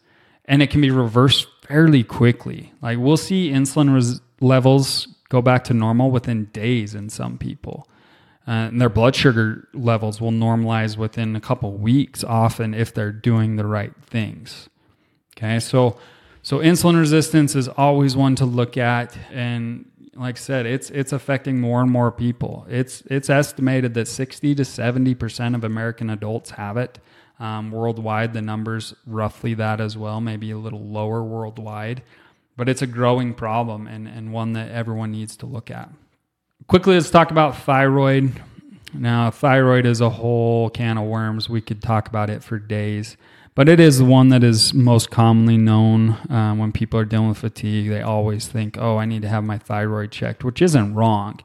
And 0.44 0.62
it 0.62 0.70
can 0.70 0.82
be 0.82 0.90
reversed 0.90 1.48
fairly 1.66 2.04
quickly. 2.04 2.72
Like 2.82 2.98
we'll 2.98 3.16
see 3.16 3.50
insulin 3.50 3.94
res- 3.94 4.20
levels 4.40 5.08
go 5.30 5.40
back 5.40 5.64
to 5.64 5.74
normal 5.74 6.10
within 6.10 6.46
days 6.46 6.94
in 6.94 7.08
some 7.08 7.38
people. 7.38 7.88
Uh, 8.46 8.68
and 8.68 8.80
their 8.80 8.88
blood 8.88 9.14
sugar 9.14 9.68
levels 9.72 10.20
will 10.20 10.32
normalize 10.32 10.96
within 10.96 11.36
a 11.36 11.40
couple 11.40 11.72
weeks 11.72 12.24
often 12.24 12.74
if 12.74 12.92
they're 12.92 13.12
doing 13.12 13.56
the 13.56 13.66
right 13.66 13.92
things. 14.04 14.69
Okay? 15.36 15.60
So 15.60 15.98
so 16.42 16.58
insulin 16.58 16.98
resistance 16.98 17.54
is 17.54 17.68
always 17.68 18.16
one 18.16 18.34
to 18.36 18.46
look 18.46 18.76
at 18.76 19.16
and 19.30 19.86
like 20.14 20.36
I 20.36 20.38
said, 20.38 20.66
it's 20.66 20.90
it's 20.90 21.12
affecting 21.12 21.60
more 21.60 21.80
and 21.80 21.90
more 21.90 22.12
people. 22.12 22.66
It's 22.68 23.02
it's 23.06 23.30
estimated 23.30 23.94
that 23.94 24.06
sixty 24.06 24.54
to 24.54 24.64
seventy 24.64 25.14
percent 25.14 25.54
of 25.54 25.64
American 25.64 26.10
adults 26.10 26.50
have 26.50 26.76
it. 26.76 26.98
Um, 27.38 27.70
worldwide, 27.70 28.34
the 28.34 28.42
numbers 28.42 28.92
roughly 29.06 29.54
that 29.54 29.80
as 29.80 29.96
well, 29.96 30.20
maybe 30.20 30.50
a 30.50 30.58
little 30.58 30.84
lower 30.84 31.22
worldwide, 31.22 32.02
but 32.54 32.68
it's 32.68 32.82
a 32.82 32.86
growing 32.86 33.32
problem 33.32 33.86
and, 33.86 34.06
and 34.06 34.30
one 34.30 34.52
that 34.52 34.70
everyone 34.70 35.10
needs 35.10 35.38
to 35.38 35.46
look 35.46 35.70
at. 35.70 35.88
Quickly, 36.66 36.94
let's 36.94 37.08
talk 37.08 37.30
about 37.30 37.56
thyroid. 37.56 38.42
Now, 38.92 39.30
thyroid 39.30 39.86
is 39.86 40.02
a 40.02 40.10
whole 40.10 40.68
can 40.68 40.98
of 40.98 41.06
worms. 41.06 41.48
We 41.48 41.62
could 41.62 41.80
talk 41.80 42.08
about 42.08 42.28
it 42.28 42.44
for 42.44 42.58
days 42.58 43.16
but 43.54 43.68
it 43.68 43.80
is 43.80 43.98
the 43.98 44.04
one 44.04 44.28
that 44.30 44.42
is 44.44 44.72
most 44.72 45.10
commonly 45.10 45.56
known 45.58 46.10
uh, 46.30 46.54
when 46.54 46.72
people 46.72 46.98
are 47.00 47.04
dealing 47.04 47.28
with 47.28 47.38
fatigue. 47.38 47.88
They 47.88 48.02
always 48.02 48.48
think, 48.48 48.76
oh, 48.78 48.96
I 48.98 49.04
need 49.04 49.22
to 49.22 49.28
have 49.28 49.44
my 49.44 49.58
thyroid 49.58 50.10
checked, 50.12 50.44
which 50.44 50.62
isn't 50.62 50.94
wrong. 50.94 51.40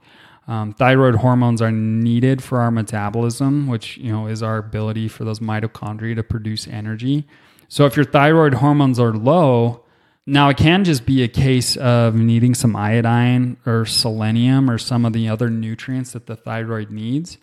Um, 0.48 0.74
thyroid 0.74 1.16
hormones 1.16 1.62
are 1.62 1.72
needed 1.72 2.44
for 2.44 2.60
our 2.60 2.72
metabolism, 2.72 3.68
which 3.68 3.98
you 3.98 4.12
know 4.12 4.28
is 4.28 4.44
our 4.44 4.58
ability 4.58 5.08
for 5.08 5.26
those 5.26 5.40
mitochondria 5.40 6.16
to 6.16 6.24
produce 6.24 6.68
energy. 6.68 7.26
So 7.68 7.86
if 7.88 7.96
your 7.96 8.06
thyroid 8.06 8.56
hormones 8.56 9.00
are 9.00 9.12
low, 9.12 9.84
Now, 10.28 10.50
it 10.50 10.58
can 10.58 10.84
just 10.84 11.06
be 11.06 11.22
a 11.22 11.28
case 11.28 11.78
of 11.78 12.16
needing 12.16 12.56
some 12.56 12.76
iodine 12.76 13.58
or 13.66 13.86
selenium 13.86 14.72
or 14.72 14.80
some 14.80 15.06
of 15.06 15.14
the 15.14 15.30
other 15.30 15.50
nutrients 15.52 16.14
that 16.14 16.26
the 16.26 16.36
thyroid 16.36 16.90
needs. 16.90 17.38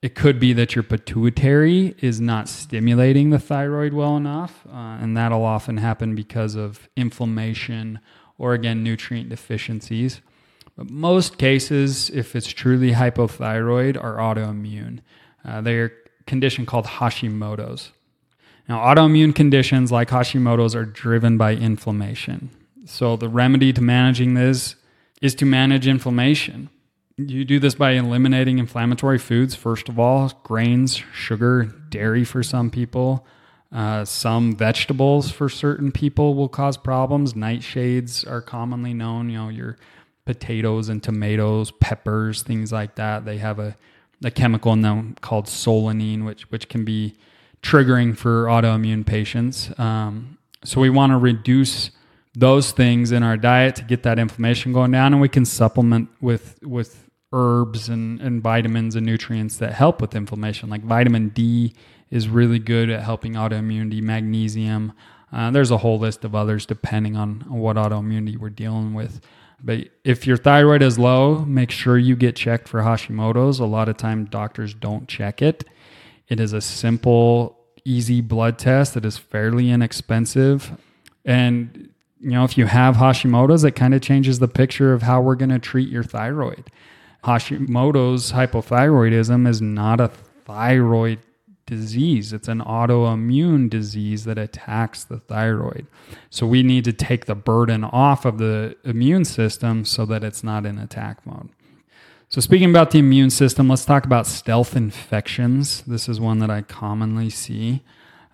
It 0.00 0.14
could 0.14 0.38
be 0.38 0.52
that 0.52 0.76
your 0.76 0.84
pituitary 0.84 1.96
is 1.98 2.20
not 2.20 2.48
stimulating 2.48 3.30
the 3.30 3.38
thyroid 3.40 3.92
well 3.92 4.16
enough, 4.16 4.64
uh, 4.68 4.98
and 5.00 5.16
that'll 5.16 5.44
often 5.44 5.78
happen 5.78 6.14
because 6.14 6.54
of 6.54 6.88
inflammation 6.96 7.98
or, 8.38 8.54
again, 8.54 8.84
nutrient 8.84 9.28
deficiencies. 9.28 10.20
But 10.76 10.88
most 10.88 11.36
cases, 11.38 12.10
if 12.10 12.36
it's 12.36 12.46
truly 12.46 12.92
hypothyroid, 12.92 14.02
are 14.02 14.18
autoimmune. 14.18 15.00
Uh, 15.44 15.60
they're 15.62 15.86
a 15.86 16.24
condition 16.26 16.64
called 16.64 16.86
Hashimoto's. 16.86 17.90
Now, 18.68 18.78
autoimmune 18.78 19.34
conditions 19.34 19.90
like 19.90 20.10
Hashimoto's 20.10 20.76
are 20.76 20.84
driven 20.84 21.36
by 21.36 21.54
inflammation. 21.54 22.50
So, 22.84 23.16
the 23.16 23.28
remedy 23.28 23.72
to 23.72 23.80
managing 23.80 24.34
this 24.34 24.76
is 25.20 25.34
to 25.36 25.44
manage 25.44 25.88
inflammation. 25.88 26.70
You 27.20 27.44
do 27.44 27.58
this 27.58 27.74
by 27.74 27.92
eliminating 27.92 28.58
inflammatory 28.58 29.18
foods, 29.18 29.56
first 29.56 29.88
of 29.88 29.98
all, 29.98 30.30
grains, 30.44 31.02
sugar, 31.12 31.64
dairy 31.88 32.22
for 32.22 32.44
some 32.44 32.70
people. 32.70 33.26
Uh, 33.72 34.04
some 34.04 34.54
vegetables 34.54 35.28
for 35.32 35.48
certain 35.48 35.90
people 35.90 36.36
will 36.36 36.48
cause 36.48 36.76
problems. 36.76 37.32
Nightshades 37.32 38.24
are 38.30 38.40
commonly 38.40 38.94
known. 38.94 39.30
You 39.30 39.38
know, 39.38 39.48
your 39.48 39.78
potatoes 40.26 40.88
and 40.88 41.02
tomatoes, 41.02 41.72
peppers, 41.72 42.42
things 42.42 42.70
like 42.70 42.94
that. 42.94 43.24
They 43.24 43.38
have 43.38 43.58
a, 43.58 43.76
a 44.22 44.30
chemical 44.30 44.72
in 44.72 44.82
them 44.82 45.16
called 45.20 45.46
solanine, 45.46 46.24
which 46.24 46.48
which 46.52 46.68
can 46.68 46.84
be 46.84 47.16
triggering 47.62 48.16
for 48.16 48.44
autoimmune 48.44 49.04
patients. 49.04 49.76
Um, 49.76 50.38
so 50.62 50.80
we 50.80 50.88
want 50.88 51.10
to 51.10 51.16
reduce 51.16 51.90
those 52.34 52.72
things 52.72 53.12
in 53.12 53.22
our 53.22 53.36
diet 53.36 53.76
to 53.76 53.82
get 53.82 54.02
that 54.04 54.18
inflammation 54.18 54.72
going 54.72 54.90
down, 54.90 55.12
and 55.12 55.20
we 55.20 55.28
can 55.28 55.44
supplement 55.44 56.08
with 56.20 56.58
with 56.62 57.08
herbs 57.32 57.88
and, 57.88 58.20
and 58.20 58.42
vitamins 58.42 58.96
and 58.96 59.04
nutrients 59.04 59.58
that 59.58 59.74
help 59.74 60.00
with 60.00 60.14
inflammation. 60.14 60.70
Like 60.70 60.82
vitamin 60.82 61.28
D 61.28 61.74
is 62.10 62.28
really 62.28 62.58
good 62.58 62.88
at 62.88 63.02
helping 63.02 63.34
autoimmunity. 63.34 64.00
Magnesium. 64.00 64.92
Uh, 65.30 65.50
there's 65.50 65.70
a 65.70 65.76
whole 65.78 65.98
list 65.98 66.24
of 66.24 66.34
others 66.34 66.64
depending 66.64 67.16
on 67.16 67.44
what 67.48 67.76
autoimmunity 67.76 68.38
we're 68.38 68.48
dealing 68.48 68.94
with. 68.94 69.20
But 69.62 69.88
if 70.04 70.26
your 70.26 70.36
thyroid 70.36 70.82
is 70.82 70.98
low, 70.98 71.44
make 71.44 71.70
sure 71.70 71.98
you 71.98 72.16
get 72.16 72.36
checked 72.36 72.68
for 72.68 72.80
Hashimoto's. 72.80 73.58
A 73.58 73.66
lot 73.66 73.88
of 73.88 73.96
time 73.96 74.24
doctors 74.24 74.72
don't 74.72 75.08
check 75.08 75.42
it. 75.42 75.64
It 76.28 76.40
is 76.40 76.52
a 76.52 76.60
simple, 76.60 77.58
easy 77.84 78.20
blood 78.20 78.58
test 78.58 78.94
that 78.94 79.04
is 79.04 79.18
fairly 79.18 79.70
inexpensive. 79.70 80.72
And, 81.24 81.90
you 82.20 82.30
know, 82.30 82.44
if 82.44 82.58
you 82.58 82.66
have 82.66 82.96
Hashimoto's, 82.96 83.64
it 83.64 83.72
kind 83.72 83.94
of 83.94 84.02
changes 84.02 84.38
the 84.38 84.48
picture 84.48 84.92
of 84.92 85.02
how 85.02 85.20
we're 85.20 85.36
going 85.36 85.50
to 85.50 85.58
treat 85.58 85.88
your 85.88 86.02
thyroid. 86.02 86.70
Hashimoto's 87.24 88.32
hypothyroidism 88.32 89.46
is 89.48 89.60
not 89.60 90.00
a 90.00 90.08
thyroid 90.08 91.20
disease. 91.66 92.32
It's 92.32 92.48
an 92.48 92.60
autoimmune 92.60 93.68
disease 93.68 94.24
that 94.24 94.38
attacks 94.38 95.04
the 95.04 95.18
thyroid. 95.18 95.86
So 96.30 96.46
we 96.46 96.62
need 96.62 96.84
to 96.84 96.92
take 96.92 97.26
the 97.26 97.34
burden 97.34 97.84
off 97.84 98.24
of 98.24 98.38
the 98.38 98.76
immune 98.84 99.24
system 99.24 99.84
so 99.84 100.06
that 100.06 100.24
it's 100.24 100.42
not 100.42 100.64
in 100.64 100.78
attack 100.78 101.24
mode. 101.26 101.50
So, 102.30 102.42
speaking 102.42 102.68
about 102.68 102.90
the 102.90 102.98
immune 102.98 103.30
system, 103.30 103.68
let's 103.70 103.86
talk 103.86 104.04
about 104.04 104.26
stealth 104.26 104.76
infections. 104.76 105.80
This 105.86 106.10
is 106.10 106.20
one 106.20 106.40
that 106.40 106.50
I 106.50 106.60
commonly 106.60 107.30
see. 107.30 107.82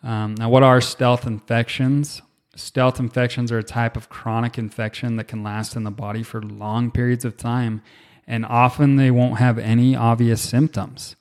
Um, 0.03 0.35
now, 0.35 0.49
what 0.49 0.65
are 0.65 0.81
stealth 0.81 1.29
infections? 1.29 2.21
Stealth 2.57 3.01
infections 3.01 3.51
are 3.51 3.59
a 3.59 3.65
type 3.65 3.97
of 3.97 4.09
chronic 4.09 4.59
infection 4.59 5.17
that 5.17 5.29
can 5.29 5.43
last 5.43 5.75
in 5.75 5.85
the 5.85 5.91
body 5.91 6.23
for 6.23 6.41
long 6.41 6.91
periods 6.91 7.25
of 7.25 7.37
time, 7.37 7.83
and 8.27 8.47
often 8.47 8.97
they 8.97 9.11
won't 9.11 9.39
have 9.39 9.59
any 9.59 9.97
obvious 9.97 10.41
symptoms. 10.41 11.17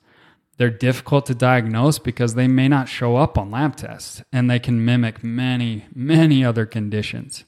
They're 0.56 0.70
difficult 0.70 1.26
to 1.26 1.34
diagnose 1.34 1.98
because 1.98 2.34
they 2.34 2.46
may 2.46 2.68
not 2.68 2.88
show 2.88 3.16
up 3.16 3.36
on 3.36 3.50
lab 3.50 3.76
tests, 3.76 4.22
and 4.32 4.48
they 4.48 4.60
can 4.60 4.84
mimic 4.84 5.24
many, 5.24 5.86
many 5.92 6.44
other 6.44 6.66
conditions. 6.66 7.44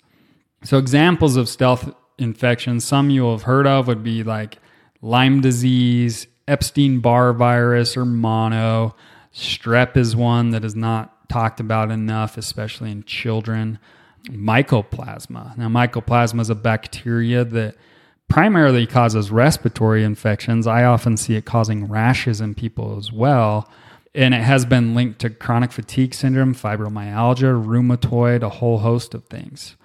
So, 0.65 0.79
examples 0.79 1.37
of 1.37 1.49
stealth 1.49 1.95
infections, 2.19 2.85
some 2.85 3.11
you 3.11 3.23
will 3.23 3.37
have 3.37 3.43
heard 3.43 3.67
of, 3.67 3.87
would 3.87 4.03
be 4.03 4.25
like 4.25 4.59
Lyme 5.01 5.41
disease, 5.41 6.27
Epstein 6.49 6.99
Barr 6.99 7.33
virus, 7.33 7.97
or 7.97 8.05
mono. 8.05 8.97
Strep 9.33 9.97
is 9.97 10.17
one 10.17 10.51
that 10.51 10.65
is 10.65 10.75
not 10.75 11.16
talked 11.29 11.61
about 11.61 11.91
enough, 11.91 12.37
especially 12.37 12.91
in 12.91 13.05
children. 13.05 13.79
Mycoplasma. 14.29 15.57
Now, 15.57 15.69
mycoplasma 15.69 16.41
is 16.41 16.51
a 16.51 16.55
bacteria 16.55 17.45
that 17.45 17.77
primarily 18.29 18.87
causes 18.87 19.31
respiratory 19.31 20.03
infections. 20.03 20.67
I 20.67 20.85
often 20.85 21.17
see 21.17 21.37
it 21.37 21.45
causing 21.45 21.87
rashes 21.87 22.41
in 22.41 22.55
people 22.55 22.97
as 22.97 23.13
well. 23.13 23.71
And 24.15 24.35
it 24.35 24.43
has 24.43 24.65
been 24.65 24.95
linked 24.95 25.21
to 25.21 25.31
chronic 25.31 25.73
fatigue 25.73 26.15
syndrome, 26.15 26.55
fibromyalgia, 26.55 27.65
rheumatoid, 27.65 28.43
a 28.43 28.49
whole 28.49 28.79
host 28.79 29.15
of 29.15 29.25
things. 29.27 29.77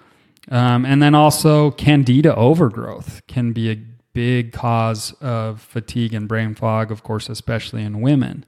Um, 0.50 0.84
and 0.84 1.02
then 1.02 1.14
also, 1.14 1.70
candida 1.70 2.34
overgrowth 2.34 3.22
can 3.28 3.52
be 3.52 3.70
a 3.70 3.76
big 4.12 4.52
cause 4.52 5.12
of 5.20 5.60
fatigue 5.60 6.14
and 6.14 6.26
brain 6.26 6.54
fog, 6.54 6.90
of 6.90 7.02
course, 7.02 7.28
especially 7.28 7.82
in 7.82 8.00
women. 8.00 8.44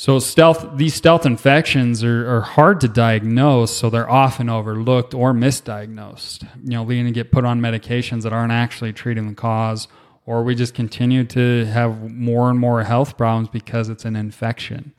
So 0.00 0.20
stealth, 0.20 0.76
these 0.76 0.94
stealth 0.94 1.26
infections 1.26 2.04
are, 2.04 2.36
are, 2.36 2.40
hard 2.40 2.80
to 2.82 2.88
diagnose, 2.88 3.76
so 3.76 3.90
they're 3.90 4.08
often 4.08 4.48
overlooked 4.48 5.12
or 5.12 5.32
misdiagnosed. 5.32 6.44
You 6.62 6.70
know, 6.70 6.84
leading 6.84 7.06
to 7.06 7.10
get 7.10 7.32
put 7.32 7.44
on 7.44 7.60
medications 7.60 8.22
that 8.22 8.32
aren't 8.32 8.52
actually 8.52 8.92
treating 8.92 9.28
the 9.28 9.34
cause, 9.34 9.88
or 10.24 10.44
we 10.44 10.54
just 10.54 10.72
continue 10.72 11.24
to 11.24 11.64
have 11.64 12.12
more 12.12 12.48
and 12.48 12.60
more 12.60 12.84
health 12.84 13.16
problems 13.16 13.48
because 13.48 13.88
it's 13.88 14.04
an 14.04 14.14
infection. 14.14 14.94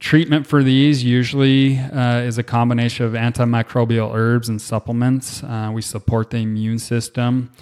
Treatment 0.00 0.44
for 0.44 0.64
these 0.64 1.04
usually 1.04 1.78
uh, 1.78 2.22
is 2.22 2.36
a 2.36 2.42
combination 2.42 3.06
of 3.06 3.12
antimicrobial 3.12 4.12
herbs 4.12 4.48
and 4.48 4.60
supplements. 4.60 5.44
Uh, 5.44 5.70
we 5.72 5.82
support 5.82 6.30
the 6.30 6.38
immune 6.38 6.80
system 6.80 7.52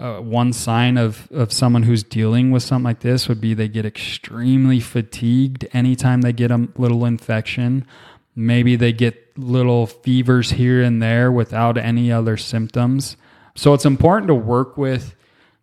uh, 0.00 0.18
one 0.18 0.50
sign 0.52 0.96
of, 0.96 1.30
of 1.30 1.52
someone 1.52 1.82
who's 1.82 2.02
dealing 2.02 2.50
with 2.50 2.62
something 2.62 2.84
like 2.84 3.00
this 3.00 3.28
would 3.28 3.40
be 3.40 3.52
they 3.52 3.68
get 3.68 3.84
extremely 3.84 4.80
fatigued 4.80 5.68
anytime 5.74 6.22
they 6.22 6.32
get 6.32 6.50
a 6.50 6.68
little 6.76 7.04
infection. 7.04 7.86
Maybe 8.34 8.76
they 8.76 8.94
get 8.94 9.38
little 9.38 9.86
fevers 9.86 10.52
here 10.52 10.82
and 10.82 11.02
there 11.02 11.30
without 11.30 11.76
any 11.76 12.10
other 12.10 12.38
symptoms. 12.38 13.18
So 13.54 13.74
it's 13.74 13.84
important 13.84 14.28
to 14.28 14.34
work 14.34 14.78
with 14.78 15.14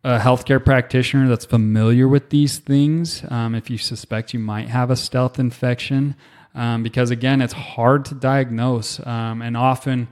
a 0.03 0.19
healthcare 0.19 0.63
practitioner 0.63 1.27
that's 1.27 1.45
familiar 1.45 2.07
with 2.07 2.29
these 2.29 2.59
things 2.59 3.23
um, 3.29 3.55
if 3.55 3.71
you 3.71 3.79
suspect 3.79 4.33
you 4.33 4.39
might 4.39 4.69
have 4.69 4.91
a 4.91 4.95
stealth 4.95 5.39
infection. 5.39 6.15
Um, 6.53 6.83
because 6.83 7.09
again, 7.09 7.41
it's 7.41 7.53
hard 7.53 8.05
to 8.05 8.15
diagnose. 8.15 9.05
Um, 9.05 9.41
and 9.41 9.57
often, 9.57 10.07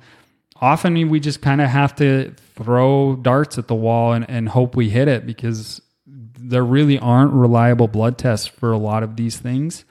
often 0.61 1.09
we 1.09 1.19
just 1.19 1.41
kind 1.41 1.61
of 1.61 1.69
have 1.69 1.95
to 1.95 2.33
throw 2.55 3.15
darts 3.15 3.57
at 3.57 3.67
the 3.67 3.75
wall 3.75 4.13
and, 4.13 4.29
and 4.29 4.49
hope 4.49 4.75
we 4.75 4.89
hit 4.89 5.07
it 5.07 5.25
because 5.25 5.81
there 6.05 6.63
really 6.63 6.99
aren't 6.99 7.33
reliable 7.33 7.87
blood 7.87 8.17
tests 8.17 8.47
for 8.47 8.71
a 8.71 8.77
lot 8.77 9.03
of 9.03 9.15
these 9.15 9.37
things. 9.37 9.85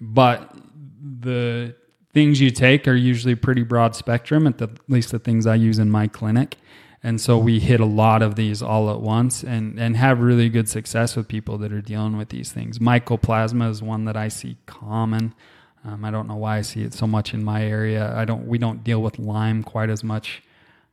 But 0.00 0.54
the 1.00 1.74
things 2.12 2.40
you 2.40 2.50
take 2.50 2.86
are 2.86 2.94
usually 2.94 3.34
pretty 3.34 3.62
broad 3.62 3.94
spectrum, 3.94 4.46
at, 4.46 4.58
the, 4.58 4.64
at 4.64 4.90
least 4.90 5.12
the 5.12 5.18
things 5.18 5.46
I 5.46 5.54
use 5.54 5.78
in 5.78 5.90
my 5.90 6.08
clinic. 6.08 6.56
And 7.04 7.20
so 7.20 7.36
we 7.36 7.58
hit 7.58 7.80
a 7.80 7.86
lot 7.86 8.22
of 8.22 8.36
these 8.36 8.62
all 8.62 8.90
at 8.90 9.00
once 9.00 9.42
and, 9.42 9.78
and 9.78 9.96
have 9.96 10.20
really 10.20 10.48
good 10.48 10.68
success 10.68 11.16
with 11.16 11.26
people 11.26 11.58
that 11.58 11.72
are 11.72 11.80
dealing 11.80 12.16
with 12.16 12.28
these 12.28 12.52
things. 12.52 12.78
Mycoplasma 12.78 13.70
is 13.70 13.82
one 13.82 14.04
that 14.04 14.16
I 14.16 14.28
see 14.28 14.56
common. 14.66 15.34
Um, 15.84 16.04
I 16.04 16.10
don't 16.10 16.28
know 16.28 16.36
why 16.36 16.58
I 16.58 16.62
see 16.62 16.82
it 16.82 16.94
so 16.94 17.06
much 17.06 17.34
in 17.34 17.42
my 17.42 17.64
area. 17.64 18.14
I 18.16 18.24
don't. 18.24 18.46
We 18.46 18.58
don't 18.58 18.84
deal 18.84 19.02
with 19.02 19.18
Lyme 19.18 19.64
quite 19.64 19.90
as 19.90 20.04
much 20.04 20.42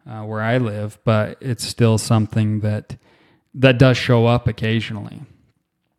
uh, 0.09 0.23
where 0.23 0.41
I 0.41 0.57
live, 0.57 0.97
but 1.03 1.37
it's 1.41 1.63
still 1.63 1.97
something 1.97 2.61
that 2.61 2.97
that 3.53 3.77
does 3.77 3.97
show 3.97 4.25
up 4.25 4.47
occasionally. 4.47 5.21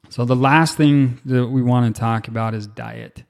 So 0.08 0.24
the 0.24 0.36
last 0.36 0.76
thing 0.76 1.20
that 1.24 1.46
we 1.46 1.62
want 1.62 1.94
to 1.94 2.00
talk 2.00 2.26
about 2.26 2.54
is 2.54 2.66
diet. 2.66 3.22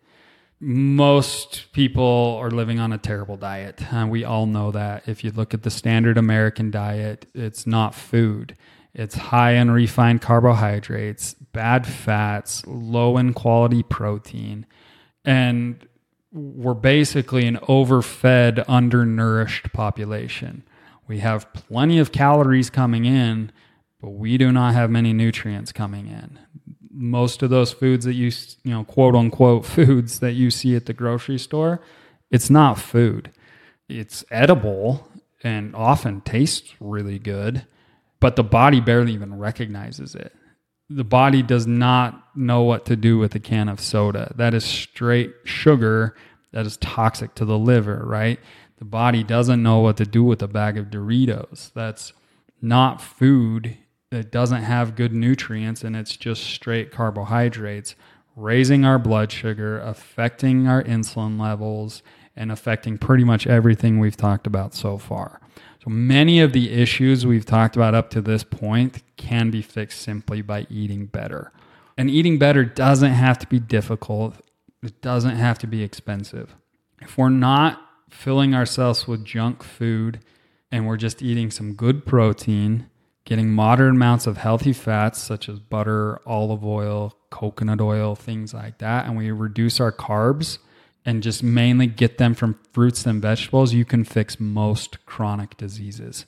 Most 0.62 1.72
people 1.72 2.38
are 2.40 2.50
living 2.50 2.78
on 2.78 2.92
a 2.92 2.98
terrible 2.98 3.36
diet. 3.36 3.82
Uh, 3.92 4.06
we 4.06 4.24
all 4.24 4.46
know 4.46 4.70
that. 4.70 5.08
If 5.08 5.24
you 5.24 5.30
look 5.30 5.52
at 5.52 5.62
the 5.62 5.70
standard 5.70 6.16
American 6.16 6.70
diet, 6.70 7.26
it's 7.34 7.66
not 7.66 7.94
food. 7.94 8.56
It's 8.94 9.14
high 9.14 9.52
in 9.52 9.70
refined 9.70 10.20
carbohydrates, 10.20 11.34
bad 11.34 11.86
fats, 11.86 12.66
low 12.66 13.16
in 13.18 13.34
quality 13.34 13.82
protein 13.82 14.66
and 15.24 15.86
we're 16.32 16.74
basically 16.74 17.46
an 17.46 17.58
overfed, 17.68 18.64
undernourished 18.68 19.72
population. 19.72 20.62
We 21.08 21.18
have 21.18 21.52
plenty 21.52 21.98
of 21.98 22.12
calories 22.12 22.70
coming 22.70 23.04
in, 23.04 23.50
but 24.00 24.10
we 24.10 24.38
do 24.38 24.52
not 24.52 24.74
have 24.74 24.90
many 24.90 25.12
nutrients 25.12 25.72
coming 25.72 26.06
in. 26.06 26.38
Most 26.92 27.42
of 27.42 27.50
those 27.50 27.72
foods 27.72 28.04
that 28.04 28.14
you, 28.14 28.30
you 28.62 28.70
know, 28.72 28.84
quote 28.84 29.14
unquote 29.16 29.66
foods 29.66 30.20
that 30.20 30.32
you 30.32 30.50
see 30.50 30.76
at 30.76 30.86
the 30.86 30.92
grocery 30.92 31.38
store, 31.38 31.80
it's 32.30 32.50
not 32.50 32.78
food. 32.78 33.32
It's 33.88 34.24
edible 34.30 35.08
and 35.42 35.74
often 35.74 36.20
tastes 36.20 36.74
really 36.78 37.18
good, 37.18 37.66
but 38.20 38.36
the 38.36 38.44
body 38.44 38.80
barely 38.80 39.12
even 39.12 39.36
recognizes 39.36 40.14
it. 40.14 40.32
The 40.90 41.04
body 41.04 41.42
does 41.42 41.66
not 41.66 42.36
know 42.36 42.62
what 42.62 42.84
to 42.86 42.96
do 42.96 43.16
with 43.16 43.34
a 43.34 43.40
can 43.40 43.68
of 43.68 43.80
soda. 43.80 44.32
That 44.36 44.54
is 44.54 44.64
straight 44.64 45.32
sugar 45.44 46.16
that 46.52 46.66
is 46.66 46.76
toxic 46.78 47.34
to 47.36 47.44
the 47.44 47.58
liver, 47.58 48.02
right? 48.04 48.40
The 48.78 48.84
body 48.84 49.22
doesn't 49.22 49.62
know 49.62 49.80
what 49.80 49.96
to 49.98 50.04
do 50.04 50.24
with 50.24 50.42
a 50.42 50.48
bag 50.48 50.76
of 50.76 50.86
Doritos. 50.86 51.72
That's 51.74 52.12
not 52.60 53.00
food. 53.00 53.76
It 54.10 54.32
doesn't 54.32 54.62
have 54.62 54.96
good 54.96 55.12
nutrients 55.12 55.84
and 55.84 55.94
it's 55.94 56.16
just 56.16 56.42
straight 56.42 56.90
carbohydrates, 56.90 57.94
raising 58.34 58.84
our 58.84 58.98
blood 58.98 59.30
sugar, 59.30 59.78
affecting 59.78 60.66
our 60.66 60.82
insulin 60.82 61.40
levels, 61.40 62.02
and 62.34 62.50
affecting 62.50 62.96
pretty 62.96 63.24
much 63.24 63.46
everything 63.46 63.98
we've 63.98 64.16
talked 64.16 64.46
about 64.46 64.74
so 64.74 64.98
far. 64.98 65.40
So 65.82 65.88
many 65.88 66.40
of 66.40 66.52
the 66.52 66.72
issues 66.72 67.24
we've 67.24 67.46
talked 67.46 67.74
about 67.74 67.94
up 67.94 68.10
to 68.10 68.20
this 68.20 68.44
point 68.44 69.02
can 69.16 69.50
be 69.50 69.62
fixed 69.62 70.02
simply 70.02 70.42
by 70.42 70.66
eating 70.68 71.06
better. 71.06 71.52
And 71.96 72.10
eating 72.10 72.38
better 72.38 72.64
doesn't 72.66 73.12
have 73.12 73.38
to 73.38 73.46
be 73.46 73.58
difficult, 73.58 74.36
it 74.82 75.00
doesn't 75.00 75.36
have 75.36 75.58
to 75.60 75.66
be 75.66 75.82
expensive. 75.82 76.54
If 77.00 77.16
we're 77.16 77.30
not 77.30 77.80
filling 78.10 78.54
ourselves 78.54 79.08
with 79.08 79.24
junk 79.24 79.62
food 79.62 80.20
and 80.70 80.86
we're 80.86 80.98
just 80.98 81.22
eating 81.22 81.50
some 81.50 81.72
good 81.72 82.04
protein, 82.04 82.90
getting 83.24 83.50
moderate 83.50 83.94
amounts 83.94 84.26
of 84.26 84.36
healthy 84.36 84.74
fats 84.74 85.18
such 85.18 85.48
as 85.48 85.60
butter, 85.60 86.20
olive 86.26 86.64
oil, 86.64 87.16
coconut 87.30 87.80
oil, 87.80 88.14
things 88.14 88.52
like 88.52 88.78
that, 88.78 89.06
and 89.06 89.16
we 89.16 89.30
reduce 89.30 89.80
our 89.80 89.92
carbs 89.92 90.58
and 91.04 91.22
just 91.22 91.42
mainly 91.42 91.86
get 91.86 92.18
them 92.18 92.34
from 92.34 92.58
fruits 92.72 93.06
and 93.06 93.22
vegetables, 93.22 93.72
you 93.72 93.84
can 93.84 94.04
fix 94.04 94.38
most 94.38 95.04
chronic 95.06 95.56
diseases. 95.56 96.26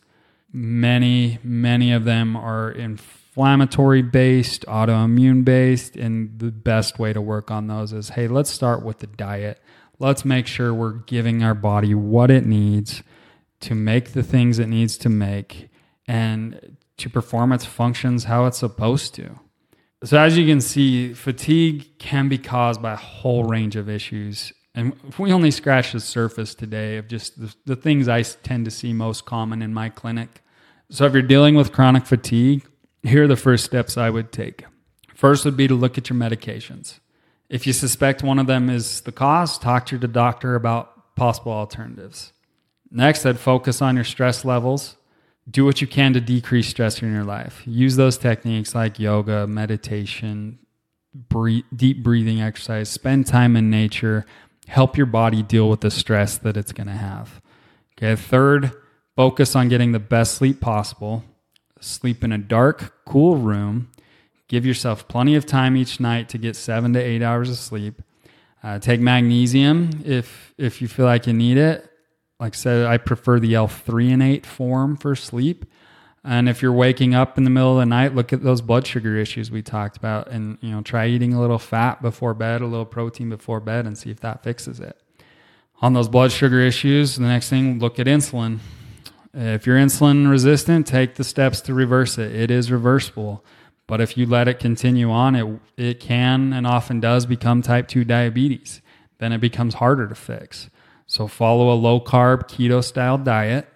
Many, 0.52 1.38
many 1.42 1.92
of 1.92 2.04
them 2.04 2.36
are 2.36 2.70
inflammatory 2.70 4.02
based, 4.02 4.64
autoimmune 4.66 5.44
based, 5.44 5.96
and 5.96 6.38
the 6.38 6.50
best 6.50 6.98
way 6.98 7.12
to 7.12 7.20
work 7.20 7.50
on 7.50 7.66
those 7.66 7.92
is 7.92 8.10
hey, 8.10 8.28
let's 8.28 8.50
start 8.50 8.82
with 8.82 8.98
the 8.98 9.06
diet. 9.06 9.60
Let's 9.98 10.24
make 10.24 10.46
sure 10.46 10.74
we're 10.74 10.92
giving 10.92 11.42
our 11.42 11.54
body 11.54 11.94
what 11.94 12.30
it 12.30 12.44
needs 12.44 13.02
to 13.60 13.74
make 13.74 14.12
the 14.12 14.22
things 14.22 14.58
it 14.58 14.66
needs 14.66 14.96
to 14.98 15.08
make 15.08 15.68
and 16.06 16.76
to 16.96 17.08
perform 17.08 17.52
its 17.52 17.64
functions 17.64 18.24
how 18.24 18.46
it's 18.46 18.58
supposed 18.58 19.14
to. 19.14 19.38
So, 20.04 20.18
as 20.18 20.36
you 20.36 20.46
can 20.46 20.60
see, 20.60 21.14
fatigue 21.14 21.98
can 21.98 22.28
be 22.28 22.38
caused 22.38 22.82
by 22.82 22.94
a 22.94 22.96
whole 22.96 23.44
range 23.44 23.76
of 23.76 23.88
issues. 23.88 24.52
And 24.74 24.94
we 25.18 25.32
only 25.32 25.50
scratch 25.50 25.92
the 25.92 26.00
surface 26.00 26.54
today 26.54 26.96
of 26.96 27.08
just 27.08 27.38
the, 27.38 27.54
the 27.66 27.76
things 27.76 28.08
I 28.08 28.22
tend 28.22 28.64
to 28.64 28.70
see 28.70 28.92
most 28.92 29.26
common 29.26 29.60
in 29.60 29.74
my 29.74 29.90
clinic. 29.90 30.42
So, 30.90 31.04
if 31.04 31.12
you're 31.12 31.22
dealing 31.22 31.54
with 31.54 31.72
chronic 31.72 32.06
fatigue, 32.06 32.66
here 33.02 33.24
are 33.24 33.28
the 33.28 33.36
first 33.36 33.64
steps 33.64 33.96
I 33.96 34.10
would 34.10 34.32
take. 34.32 34.64
First 35.14 35.44
would 35.44 35.56
be 35.56 35.68
to 35.68 35.74
look 35.74 35.98
at 35.98 36.08
your 36.08 36.18
medications. 36.18 37.00
If 37.48 37.66
you 37.66 37.72
suspect 37.72 38.22
one 38.22 38.38
of 38.38 38.46
them 38.46 38.70
is 38.70 39.02
the 39.02 39.12
cause, 39.12 39.58
talk 39.58 39.86
to 39.86 39.98
your 39.98 40.08
doctor 40.08 40.54
about 40.54 41.14
possible 41.16 41.52
alternatives. 41.52 42.32
Next, 42.90 43.26
I'd 43.26 43.38
focus 43.38 43.82
on 43.82 43.94
your 43.94 44.04
stress 44.04 44.44
levels. 44.44 44.96
Do 45.50 45.64
what 45.64 45.80
you 45.80 45.86
can 45.86 46.12
to 46.12 46.20
decrease 46.20 46.68
stress 46.68 47.02
in 47.02 47.12
your 47.12 47.24
life. 47.24 47.62
Use 47.66 47.96
those 47.96 48.16
techniques 48.16 48.74
like 48.74 48.98
yoga, 48.98 49.46
meditation, 49.46 50.58
breathe, 51.14 51.64
deep 51.74 52.02
breathing 52.02 52.40
exercise, 52.40 52.88
spend 52.88 53.26
time 53.26 53.56
in 53.56 53.68
nature, 53.68 54.24
help 54.72 54.96
your 54.96 55.06
body 55.06 55.42
deal 55.42 55.68
with 55.68 55.82
the 55.82 55.90
stress 55.90 56.38
that 56.38 56.56
it's 56.56 56.72
going 56.72 56.86
to 56.86 56.94
have. 56.94 57.42
Okay, 57.98 58.16
third, 58.16 58.72
focus 59.14 59.54
on 59.54 59.68
getting 59.68 59.92
the 59.92 59.98
best 59.98 60.34
sleep 60.34 60.62
possible. 60.62 61.22
Sleep 61.78 62.24
in 62.24 62.32
a 62.32 62.38
dark, 62.38 62.94
cool 63.04 63.36
room. 63.36 63.90
Give 64.48 64.64
yourself 64.64 65.06
plenty 65.08 65.34
of 65.34 65.44
time 65.44 65.76
each 65.76 66.00
night 66.00 66.30
to 66.30 66.38
get 66.38 66.56
seven 66.56 66.94
to 66.94 66.98
eight 66.98 67.22
hours 67.22 67.50
of 67.50 67.56
sleep. 67.56 68.00
Uh, 68.62 68.78
take 68.78 69.00
magnesium 69.00 69.90
if 70.06 70.54
if 70.56 70.80
you 70.80 70.88
feel 70.88 71.04
like 71.04 71.26
you 71.26 71.34
need 71.34 71.58
it. 71.58 71.90
Like 72.40 72.54
I 72.54 72.56
said, 72.56 72.86
I 72.86 72.96
prefer 72.96 73.38
the 73.38 73.54
L-threonate 73.54 74.46
form 74.46 74.96
for 74.96 75.14
sleep. 75.14 75.66
And 76.24 76.48
if 76.48 76.62
you're 76.62 76.72
waking 76.72 77.14
up 77.14 77.36
in 77.36 77.44
the 77.44 77.50
middle 77.50 77.72
of 77.72 77.78
the 77.78 77.86
night, 77.86 78.14
look 78.14 78.32
at 78.32 78.44
those 78.44 78.60
blood 78.60 78.86
sugar 78.86 79.16
issues 79.16 79.50
we 79.50 79.60
talked 79.60 79.96
about 79.96 80.28
and 80.28 80.56
you 80.60 80.70
know, 80.70 80.80
try 80.80 81.08
eating 81.08 81.34
a 81.34 81.40
little 81.40 81.58
fat 81.58 82.00
before 82.00 82.32
bed, 82.32 82.60
a 82.60 82.66
little 82.66 82.86
protein 82.86 83.28
before 83.28 83.58
bed 83.58 83.86
and 83.86 83.98
see 83.98 84.10
if 84.10 84.20
that 84.20 84.44
fixes 84.44 84.78
it. 84.78 85.00
On 85.80 85.94
those 85.94 86.08
blood 86.08 86.30
sugar 86.30 86.60
issues, 86.60 87.16
the 87.16 87.26
next 87.26 87.48
thing, 87.48 87.80
look 87.80 87.98
at 87.98 88.06
insulin. 88.06 88.60
If 89.34 89.66
you're 89.66 89.78
insulin 89.78 90.30
resistant, 90.30 90.86
take 90.86 91.16
the 91.16 91.24
steps 91.24 91.60
to 91.62 91.74
reverse 91.74 92.18
it. 92.18 92.32
It 92.32 92.52
is 92.52 92.70
reversible. 92.70 93.44
But 93.88 94.00
if 94.00 94.16
you 94.16 94.26
let 94.26 94.46
it 94.46 94.60
continue 94.60 95.10
on, 95.10 95.34
it 95.34 95.60
it 95.76 96.00
can 96.00 96.52
and 96.52 96.66
often 96.66 97.00
does 97.00 97.26
become 97.26 97.62
type 97.62 97.88
2 97.88 98.04
diabetes. 98.04 98.80
Then 99.18 99.32
it 99.32 99.38
becomes 99.38 99.74
harder 99.74 100.06
to 100.06 100.14
fix. 100.14 100.70
So 101.06 101.26
follow 101.26 101.72
a 101.72 101.74
low 101.74 102.00
carb 102.00 102.48
keto 102.48 102.82
style 102.84 103.18
diet. 103.18 103.68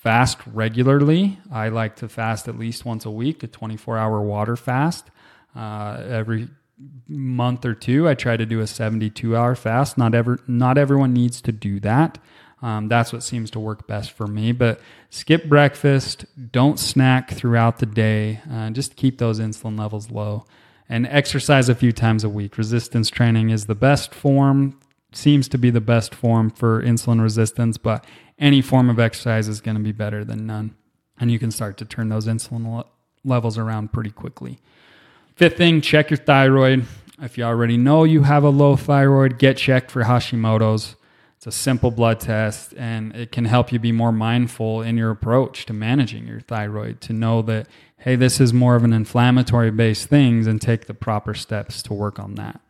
Fast 0.00 0.38
regularly. 0.46 1.38
I 1.52 1.68
like 1.68 1.96
to 1.96 2.08
fast 2.08 2.48
at 2.48 2.58
least 2.58 2.86
once 2.86 3.04
a 3.04 3.10
week, 3.10 3.42
a 3.42 3.46
24 3.46 3.98
hour 3.98 4.22
water 4.22 4.56
fast. 4.56 5.10
Uh, 5.54 6.02
every 6.08 6.48
month 7.06 7.66
or 7.66 7.74
two, 7.74 8.08
I 8.08 8.14
try 8.14 8.38
to 8.38 8.46
do 8.46 8.60
a 8.60 8.66
72 8.66 9.36
hour 9.36 9.54
fast. 9.54 9.98
Not 9.98 10.14
ever, 10.14 10.40
not 10.46 10.78
everyone 10.78 11.12
needs 11.12 11.42
to 11.42 11.52
do 11.52 11.80
that. 11.80 12.16
Um, 12.62 12.88
that's 12.88 13.12
what 13.12 13.22
seems 13.22 13.50
to 13.50 13.60
work 13.60 13.86
best 13.86 14.12
for 14.12 14.26
me. 14.26 14.52
But 14.52 14.80
skip 15.10 15.50
breakfast, 15.50 16.24
don't 16.50 16.78
snack 16.78 17.32
throughout 17.32 17.76
the 17.76 17.84
day. 17.84 18.40
Uh, 18.50 18.70
just 18.70 18.96
keep 18.96 19.18
those 19.18 19.38
insulin 19.38 19.78
levels 19.78 20.10
low. 20.10 20.46
And 20.88 21.06
exercise 21.08 21.68
a 21.68 21.74
few 21.74 21.92
times 21.92 22.24
a 22.24 22.30
week. 22.30 22.56
Resistance 22.56 23.10
training 23.10 23.50
is 23.50 23.66
the 23.66 23.74
best 23.74 24.14
form 24.14 24.80
seems 25.12 25.48
to 25.48 25.58
be 25.58 25.70
the 25.70 25.80
best 25.80 26.14
form 26.14 26.50
for 26.50 26.82
insulin 26.82 27.20
resistance, 27.22 27.76
but 27.76 28.04
any 28.38 28.62
form 28.62 28.88
of 28.88 28.98
exercise 28.98 29.48
is 29.48 29.60
going 29.60 29.76
to 29.76 29.82
be 29.82 29.92
better 29.92 30.24
than 30.24 30.46
none. 30.46 30.74
And 31.18 31.30
you 31.30 31.38
can 31.38 31.50
start 31.50 31.76
to 31.78 31.84
turn 31.84 32.08
those 32.08 32.26
insulin 32.26 32.84
levels 33.24 33.58
around 33.58 33.92
pretty 33.92 34.10
quickly. 34.10 34.58
Fifth 35.34 35.56
thing, 35.56 35.80
check 35.80 36.10
your 36.10 36.16
thyroid. 36.16 36.86
If 37.20 37.36
you 37.36 37.44
already 37.44 37.76
know 37.76 38.04
you 38.04 38.22
have 38.22 38.44
a 38.44 38.48
low 38.50 38.76
thyroid, 38.76 39.38
get 39.38 39.58
checked 39.58 39.90
for 39.90 40.04
Hashimoto's. 40.04 40.96
It's 41.36 41.46
a 41.46 41.52
simple 41.52 41.90
blood 41.90 42.20
test 42.20 42.74
and 42.76 43.16
it 43.16 43.32
can 43.32 43.46
help 43.46 43.72
you 43.72 43.78
be 43.78 43.92
more 43.92 44.12
mindful 44.12 44.82
in 44.82 44.98
your 44.98 45.10
approach 45.10 45.64
to 45.66 45.72
managing 45.72 46.26
your 46.26 46.40
thyroid 46.40 47.00
to 47.02 47.14
know 47.14 47.40
that, 47.42 47.66
hey, 47.96 48.14
this 48.16 48.40
is 48.40 48.52
more 48.52 48.76
of 48.76 48.84
an 48.84 48.92
inflammatory 48.92 49.70
based 49.70 50.08
thing 50.08 50.46
and 50.46 50.60
take 50.60 50.86
the 50.86 50.92
proper 50.92 51.32
steps 51.32 51.82
to 51.84 51.94
work 51.94 52.18
on 52.18 52.34
that. 52.34 52.60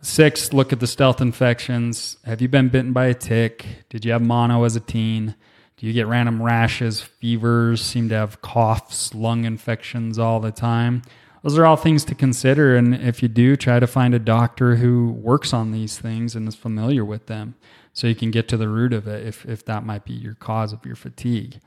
Six, 0.00 0.52
look 0.52 0.72
at 0.72 0.78
the 0.78 0.86
stealth 0.86 1.20
infections. 1.20 2.18
Have 2.24 2.40
you 2.40 2.48
been 2.48 2.68
bitten 2.68 2.92
by 2.92 3.06
a 3.06 3.14
tick? 3.14 3.66
Did 3.88 4.04
you 4.04 4.12
have 4.12 4.22
mono 4.22 4.62
as 4.62 4.76
a 4.76 4.80
teen? 4.80 5.34
Do 5.76 5.86
you 5.86 5.92
get 5.92 6.06
random 6.06 6.42
rashes, 6.42 7.00
fevers, 7.00 7.82
seem 7.82 8.08
to 8.08 8.14
have 8.14 8.40
coughs, 8.40 9.14
lung 9.14 9.44
infections 9.44 10.18
all 10.18 10.40
the 10.40 10.52
time? 10.52 11.02
Those 11.42 11.58
are 11.58 11.66
all 11.66 11.76
things 11.76 12.04
to 12.06 12.14
consider. 12.14 12.76
And 12.76 12.94
if 12.94 13.22
you 13.22 13.28
do, 13.28 13.56
try 13.56 13.80
to 13.80 13.86
find 13.86 14.14
a 14.14 14.18
doctor 14.18 14.76
who 14.76 15.10
works 15.10 15.52
on 15.52 15.72
these 15.72 15.98
things 15.98 16.34
and 16.34 16.48
is 16.48 16.54
familiar 16.54 17.04
with 17.04 17.26
them 17.26 17.54
so 17.92 18.06
you 18.06 18.14
can 18.14 18.30
get 18.30 18.48
to 18.48 18.56
the 18.56 18.68
root 18.68 18.92
of 18.92 19.08
it 19.08 19.26
if, 19.26 19.44
if 19.46 19.64
that 19.64 19.84
might 19.84 20.04
be 20.04 20.12
your 20.12 20.34
cause 20.34 20.72
of 20.72 20.84
your 20.86 20.96
fatigue. 20.96 21.58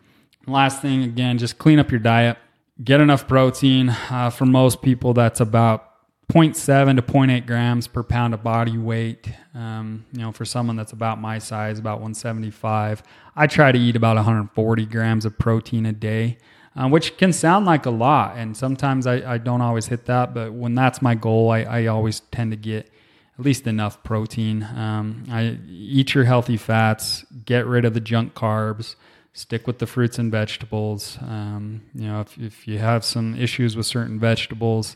Last 0.47 0.81
thing, 0.81 1.03
again, 1.03 1.37
just 1.37 1.57
clean 1.57 1.79
up 1.79 1.91
your 1.91 1.99
diet. 1.99 2.37
Get 2.83 2.99
enough 2.99 3.27
protein. 3.27 3.89
Uh, 4.09 4.29
for 4.29 4.45
most 4.45 4.81
people, 4.81 5.13
that's 5.13 5.39
about 5.39 5.90
0.7 6.31 6.95
to 6.95 7.01
0.8 7.01 7.45
grams 7.45 7.87
per 7.87 8.03
pound 8.03 8.33
of 8.33 8.41
body 8.41 8.77
weight. 8.77 9.29
Um, 9.53 10.05
you 10.13 10.19
know, 10.19 10.31
for 10.31 10.45
someone 10.45 10.77
that's 10.77 10.93
about 10.93 11.19
my 11.19 11.39
size, 11.39 11.77
about 11.77 11.97
175, 11.97 13.03
I 13.35 13.47
try 13.47 13.73
to 13.73 13.77
eat 13.77 13.97
about 13.97 14.15
140 14.15 14.85
grams 14.85 15.25
of 15.25 15.37
protein 15.37 15.85
a 15.85 15.91
day, 15.91 16.37
uh, 16.75 16.87
which 16.87 17.17
can 17.17 17.33
sound 17.33 17.65
like 17.65 17.85
a 17.85 17.89
lot. 17.89 18.37
And 18.37 18.55
sometimes 18.55 19.07
I, 19.07 19.33
I, 19.33 19.37
don't 19.39 19.59
always 19.59 19.87
hit 19.87 20.05
that, 20.05 20.33
but 20.33 20.53
when 20.53 20.73
that's 20.73 21.01
my 21.01 21.15
goal, 21.15 21.51
I, 21.51 21.63
I 21.63 21.85
always 21.87 22.21
tend 22.31 22.51
to 22.51 22.57
get 22.57 22.89
at 23.37 23.43
least 23.43 23.67
enough 23.67 24.01
protein. 24.03 24.63
Um, 24.63 25.25
I 25.29 25.59
eat 25.67 26.13
your 26.13 26.23
healthy 26.23 26.55
fats, 26.55 27.25
get 27.43 27.65
rid 27.65 27.83
of 27.83 27.93
the 27.93 27.99
junk 27.99 28.35
carbs, 28.35 28.95
stick 29.33 29.67
with 29.67 29.79
the 29.79 29.87
fruits 29.87 30.17
and 30.17 30.31
vegetables. 30.31 31.17
Um, 31.21 31.81
you 31.93 32.07
know, 32.07 32.21
if, 32.21 32.37
if 32.37 32.67
you 32.69 32.77
have 32.77 33.03
some 33.03 33.35
issues 33.35 33.75
with 33.75 33.85
certain 33.85 34.17
vegetables, 34.17 34.95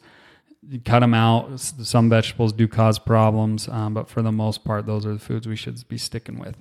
cut 0.83 0.99
them 0.99 1.13
out. 1.13 1.59
Some 1.59 2.09
vegetables 2.09 2.53
do 2.53 2.67
cause 2.67 2.99
problems, 2.99 3.67
um, 3.67 3.93
but 3.93 4.09
for 4.09 4.21
the 4.21 4.31
most 4.31 4.63
part, 4.63 4.85
those 4.85 5.05
are 5.05 5.13
the 5.13 5.19
foods 5.19 5.47
we 5.47 5.55
should 5.55 5.87
be 5.87 5.97
sticking 5.97 6.39
with. 6.39 6.57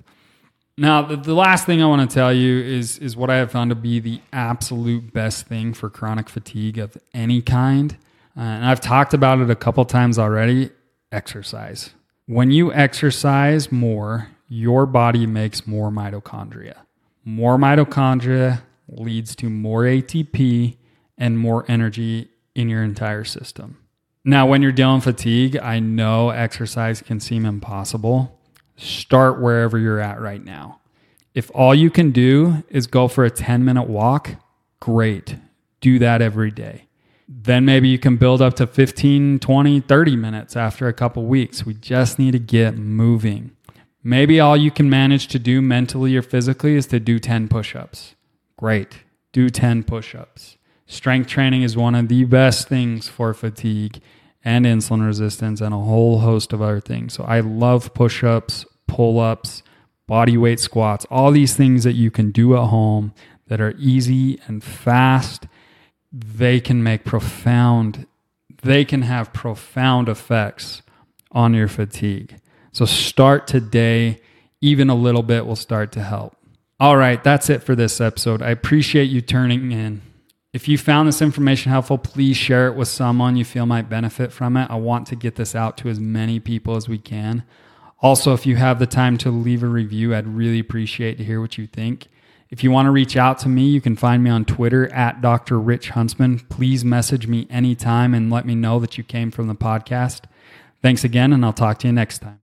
Now, 0.77 1.01
the, 1.03 1.15
the, 1.15 1.33
last 1.33 1.65
thing 1.65 1.81
I 1.81 1.85
want 1.85 2.09
to 2.09 2.13
tell 2.13 2.33
you 2.33 2.61
is 2.61 2.97
is 2.97 3.15
what 3.15 3.29
I 3.29 3.37
have 3.37 3.51
found 3.51 3.69
to 3.69 3.75
be 3.75 3.99
the 3.99 4.21
absolute 4.33 5.13
best 5.13 5.47
thing 5.47 5.73
for 5.73 5.89
chronic 5.89 6.27
fatigue 6.27 6.77
of 6.77 6.97
any 7.13 7.41
kind, 7.41 7.97
uh, 8.35 8.41
and 8.41 8.65
I've 8.65 8.81
talked 8.81 9.13
about 9.13 9.39
it 9.39 9.49
a 9.49 9.55
couple 9.55 9.85
times 9.85 10.19
already. 10.19 10.71
Exercise. 11.13 11.91
When 12.25 12.51
you 12.51 12.73
exercise 12.73 13.71
more, 13.71 14.27
your 14.49 14.85
body 14.85 15.25
makes 15.25 15.65
more 15.65 15.89
mitochondria. 15.91 16.75
More 17.23 17.57
mitochondria 17.57 18.61
leads 18.89 19.35
to 19.37 19.49
more 19.49 19.83
ATP 19.83 20.75
and 21.17 21.39
more 21.39 21.63
energy 21.67 22.29
in 22.53 22.67
your 22.67 22.83
entire 22.83 23.23
system. 23.23 23.77
Now, 24.27 24.47
when 24.47 24.63
you're 24.63 24.71
dealing 24.71 24.95
with 24.95 25.03
fatigue, 25.03 25.55
I 25.55 25.79
know 25.79 26.31
exercise 26.31 26.99
can 26.99 27.19
seem 27.19 27.45
impossible. 27.45 28.41
Start 28.75 29.39
wherever 29.39 29.77
you're 29.77 29.99
at 29.99 30.19
right 30.19 30.43
now. 30.43 30.81
If 31.35 31.51
all 31.53 31.75
you 31.75 31.91
can 31.91 32.09
do 32.09 32.63
is 32.67 32.87
go 32.87 33.07
for 33.07 33.23
a 33.23 33.29
10 33.29 33.63
minute 33.63 33.87
walk, 33.87 34.31
great. 34.79 35.35
Do 35.79 35.99
that 35.99 36.23
every 36.23 36.49
day. 36.49 36.87
Then 37.27 37.65
maybe 37.65 37.87
you 37.87 37.99
can 37.99 38.17
build 38.17 38.41
up 38.41 38.55
to 38.55 38.65
15, 38.65 39.39
20, 39.39 39.79
30 39.81 40.15
minutes 40.15 40.55
after 40.55 40.87
a 40.87 40.93
couple 40.93 41.25
weeks. 41.25 41.63
We 41.63 41.75
just 41.75 42.17
need 42.17 42.31
to 42.31 42.39
get 42.39 42.77
moving. 42.77 43.51
Maybe 44.03 44.39
all 44.39 44.57
you 44.57 44.71
can 44.71 44.89
manage 44.89 45.27
to 45.29 45.39
do 45.39 45.61
mentally 45.61 46.15
or 46.15 46.23
physically 46.23 46.75
is 46.75 46.87
to 46.87 46.99
do 46.99 47.19
10 47.19 47.47
push 47.47 47.75
ups. 47.75 48.15
Great. 48.57 49.03
Do 49.33 49.51
10 49.51 49.83
push 49.83 50.15
ups. 50.15 50.57
Strength 50.87 51.27
training 51.27 51.63
is 51.63 51.75
one 51.75 51.95
of 51.95 52.07
the 52.07 52.25
best 52.25 52.67
things 52.67 53.07
for 53.07 53.33
fatigue 53.33 54.01
and 54.43 54.65
insulin 54.65 55.05
resistance 55.05 55.59
and 55.61 55.73
a 55.73 55.79
whole 55.79 56.19
host 56.19 56.53
of 56.53 56.61
other 56.61 56.79
things. 56.79 57.13
So 57.13 57.23
I 57.23 57.39
love 57.39 57.93
push 57.93 58.23
ups, 58.23 58.65
pull 58.87 59.19
ups, 59.19 59.63
body 60.07 60.37
weight 60.37 60.59
squats, 60.59 61.05
all 61.09 61.31
these 61.31 61.55
things 61.55 61.83
that 61.83 61.93
you 61.93 62.11
can 62.11 62.31
do 62.31 62.55
at 62.55 62.67
home 62.67 63.13
that 63.47 63.59
are 63.59 63.73
easy 63.79 64.39
and 64.45 64.63
fast. 64.63 65.47
They 66.11 66.59
can 66.59 66.83
make 66.83 67.03
profound, 67.03 68.05
they 68.61 68.85
can 68.85 69.01
have 69.01 69.33
profound 69.33 70.07
effects 70.07 70.83
on 71.31 71.53
your 71.53 71.67
fatigue. 71.67 72.39
So 72.71 72.85
start 72.85 73.47
today. 73.47 74.21
Even 74.61 74.89
a 74.89 74.95
little 74.95 75.21
bit 75.21 75.45
will 75.45 75.55
start 75.55 75.91
to 75.91 76.01
help. 76.01 76.35
All 76.79 76.97
right, 76.97 77.23
that's 77.23 77.49
it 77.49 77.61
for 77.61 77.75
this 77.75 78.01
episode. 78.01 78.41
I 78.41 78.49
appreciate 78.49 79.05
you 79.05 79.21
turning 79.21 79.71
in. 79.71 80.01
If 80.55 80.69
you 80.69 80.77
found 80.77 81.05
this 81.09 81.21
information 81.21 81.73
helpful, 81.73 81.97
please 81.97 82.37
share 82.37 82.67
it 82.67 82.77
with 82.77 82.87
someone 82.87 83.35
you 83.35 83.43
feel 83.43 83.65
might 83.65 83.89
benefit 83.89 84.31
from 84.31 84.55
it. 84.55 84.71
I 84.71 84.77
want 84.77 85.05
to 85.07 85.15
get 85.17 85.35
this 85.35 85.53
out 85.53 85.75
to 85.79 85.89
as 85.89 85.99
many 85.99 86.39
people 86.39 86.77
as 86.77 86.87
we 86.87 86.97
can. 86.97 87.43
Also, 87.99 88.33
if 88.33 88.45
you 88.45 88.55
have 88.55 88.79
the 88.79 88.87
time 88.87 89.17
to 89.17 89.29
leave 89.29 89.63
a 89.63 89.67
review, 89.67 90.15
I'd 90.15 90.25
really 90.25 90.59
appreciate 90.59 91.17
to 91.17 91.25
hear 91.25 91.41
what 91.41 91.57
you 91.57 91.67
think. 91.67 92.07
If 92.49 92.63
you 92.63 92.71
want 92.71 92.85
to 92.85 92.91
reach 92.91 93.17
out 93.17 93.37
to 93.39 93.49
me, 93.49 93.63
you 93.63 93.81
can 93.81 93.97
find 93.97 94.23
me 94.23 94.29
on 94.29 94.45
Twitter 94.45 94.87
at 94.93 95.19
Dr. 95.19 95.59
Rich 95.59 95.89
Huntsman. 95.89 96.39
Please 96.47 96.85
message 96.85 97.27
me 97.27 97.47
anytime 97.49 98.13
and 98.13 98.31
let 98.31 98.45
me 98.45 98.55
know 98.55 98.79
that 98.79 98.97
you 98.97 99.03
came 99.03 99.31
from 99.31 99.47
the 99.47 99.55
podcast. 99.55 100.21
Thanks 100.81 101.03
again, 101.03 101.33
and 101.33 101.43
I'll 101.43 101.51
talk 101.51 101.79
to 101.79 101.87
you 101.87 101.93
next 101.93 102.19
time. 102.19 102.39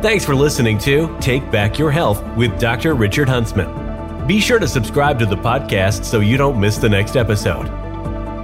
Thanks 0.00 0.24
for 0.24 0.36
listening 0.36 0.78
to 0.78 1.12
Take 1.18 1.50
Back 1.50 1.76
Your 1.76 1.90
Health 1.90 2.22
with 2.36 2.60
Dr. 2.60 2.94
Richard 2.94 3.28
Huntsman. 3.28 3.83
Be 4.26 4.40
sure 4.40 4.58
to 4.58 4.66
subscribe 4.66 5.18
to 5.18 5.26
the 5.26 5.36
podcast 5.36 6.06
so 6.06 6.20
you 6.20 6.38
don't 6.38 6.58
miss 6.58 6.78
the 6.78 6.88
next 6.88 7.14
episode. 7.14 7.66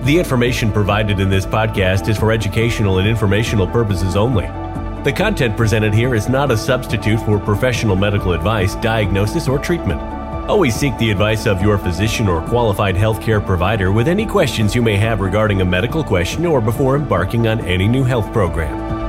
The 0.04 0.18
information 0.18 0.70
provided 0.70 1.20
in 1.20 1.30
this 1.30 1.46
podcast 1.46 2.06
is 2.10 2.18
for 2.18 2.32
educational 2.32 2.98
and 2.98 3.08
informational 3.08 3.66
purposes 3.66 4.14
only. 4.14 4.44
The 5.04 5.12
content 5.16 5.56
presented 5.56 5.94
here 5.94 6.14
is 6.14 6.28
not 6.28 6.50
a 6.50 6.56
substitute 6.58 7.18
for 7.20 7.38
professional 7.38 7.96
medical 7.96 8.34
advice, 8.34 8.74
diagnosis, 8.76 9.48
or 9.48 9.58
treatment. 9.58 10.02
Always 10.50 10.74
seek 10.74 10.98
the 10.98 11.10
advice 11.10 11.46
of 11.46 11.62
your 11.62 11.78
physician 11.78 12.28
or 12.28 12.46
qualified 12.46 12.94
healthcare 12.94 13.44
provider 13.44 13.90
with 13.90 14.06
any 14.06 14.26
questions 14.26 14.74
you 14.74 14.82
may 14.82 14.96
have 14.96 15.20
regarding 15.20 15.62
a 15.62 15.64
medical 15.64 16.04
question 16.04 16.44
or 16.44 16.60
before 16.60 16.96
embarking 16.96 17.46
on 17.46 17.58
any 17.60 17.88
new 17.88 18.04
health 18.04 18.30
program. 18.34 18.99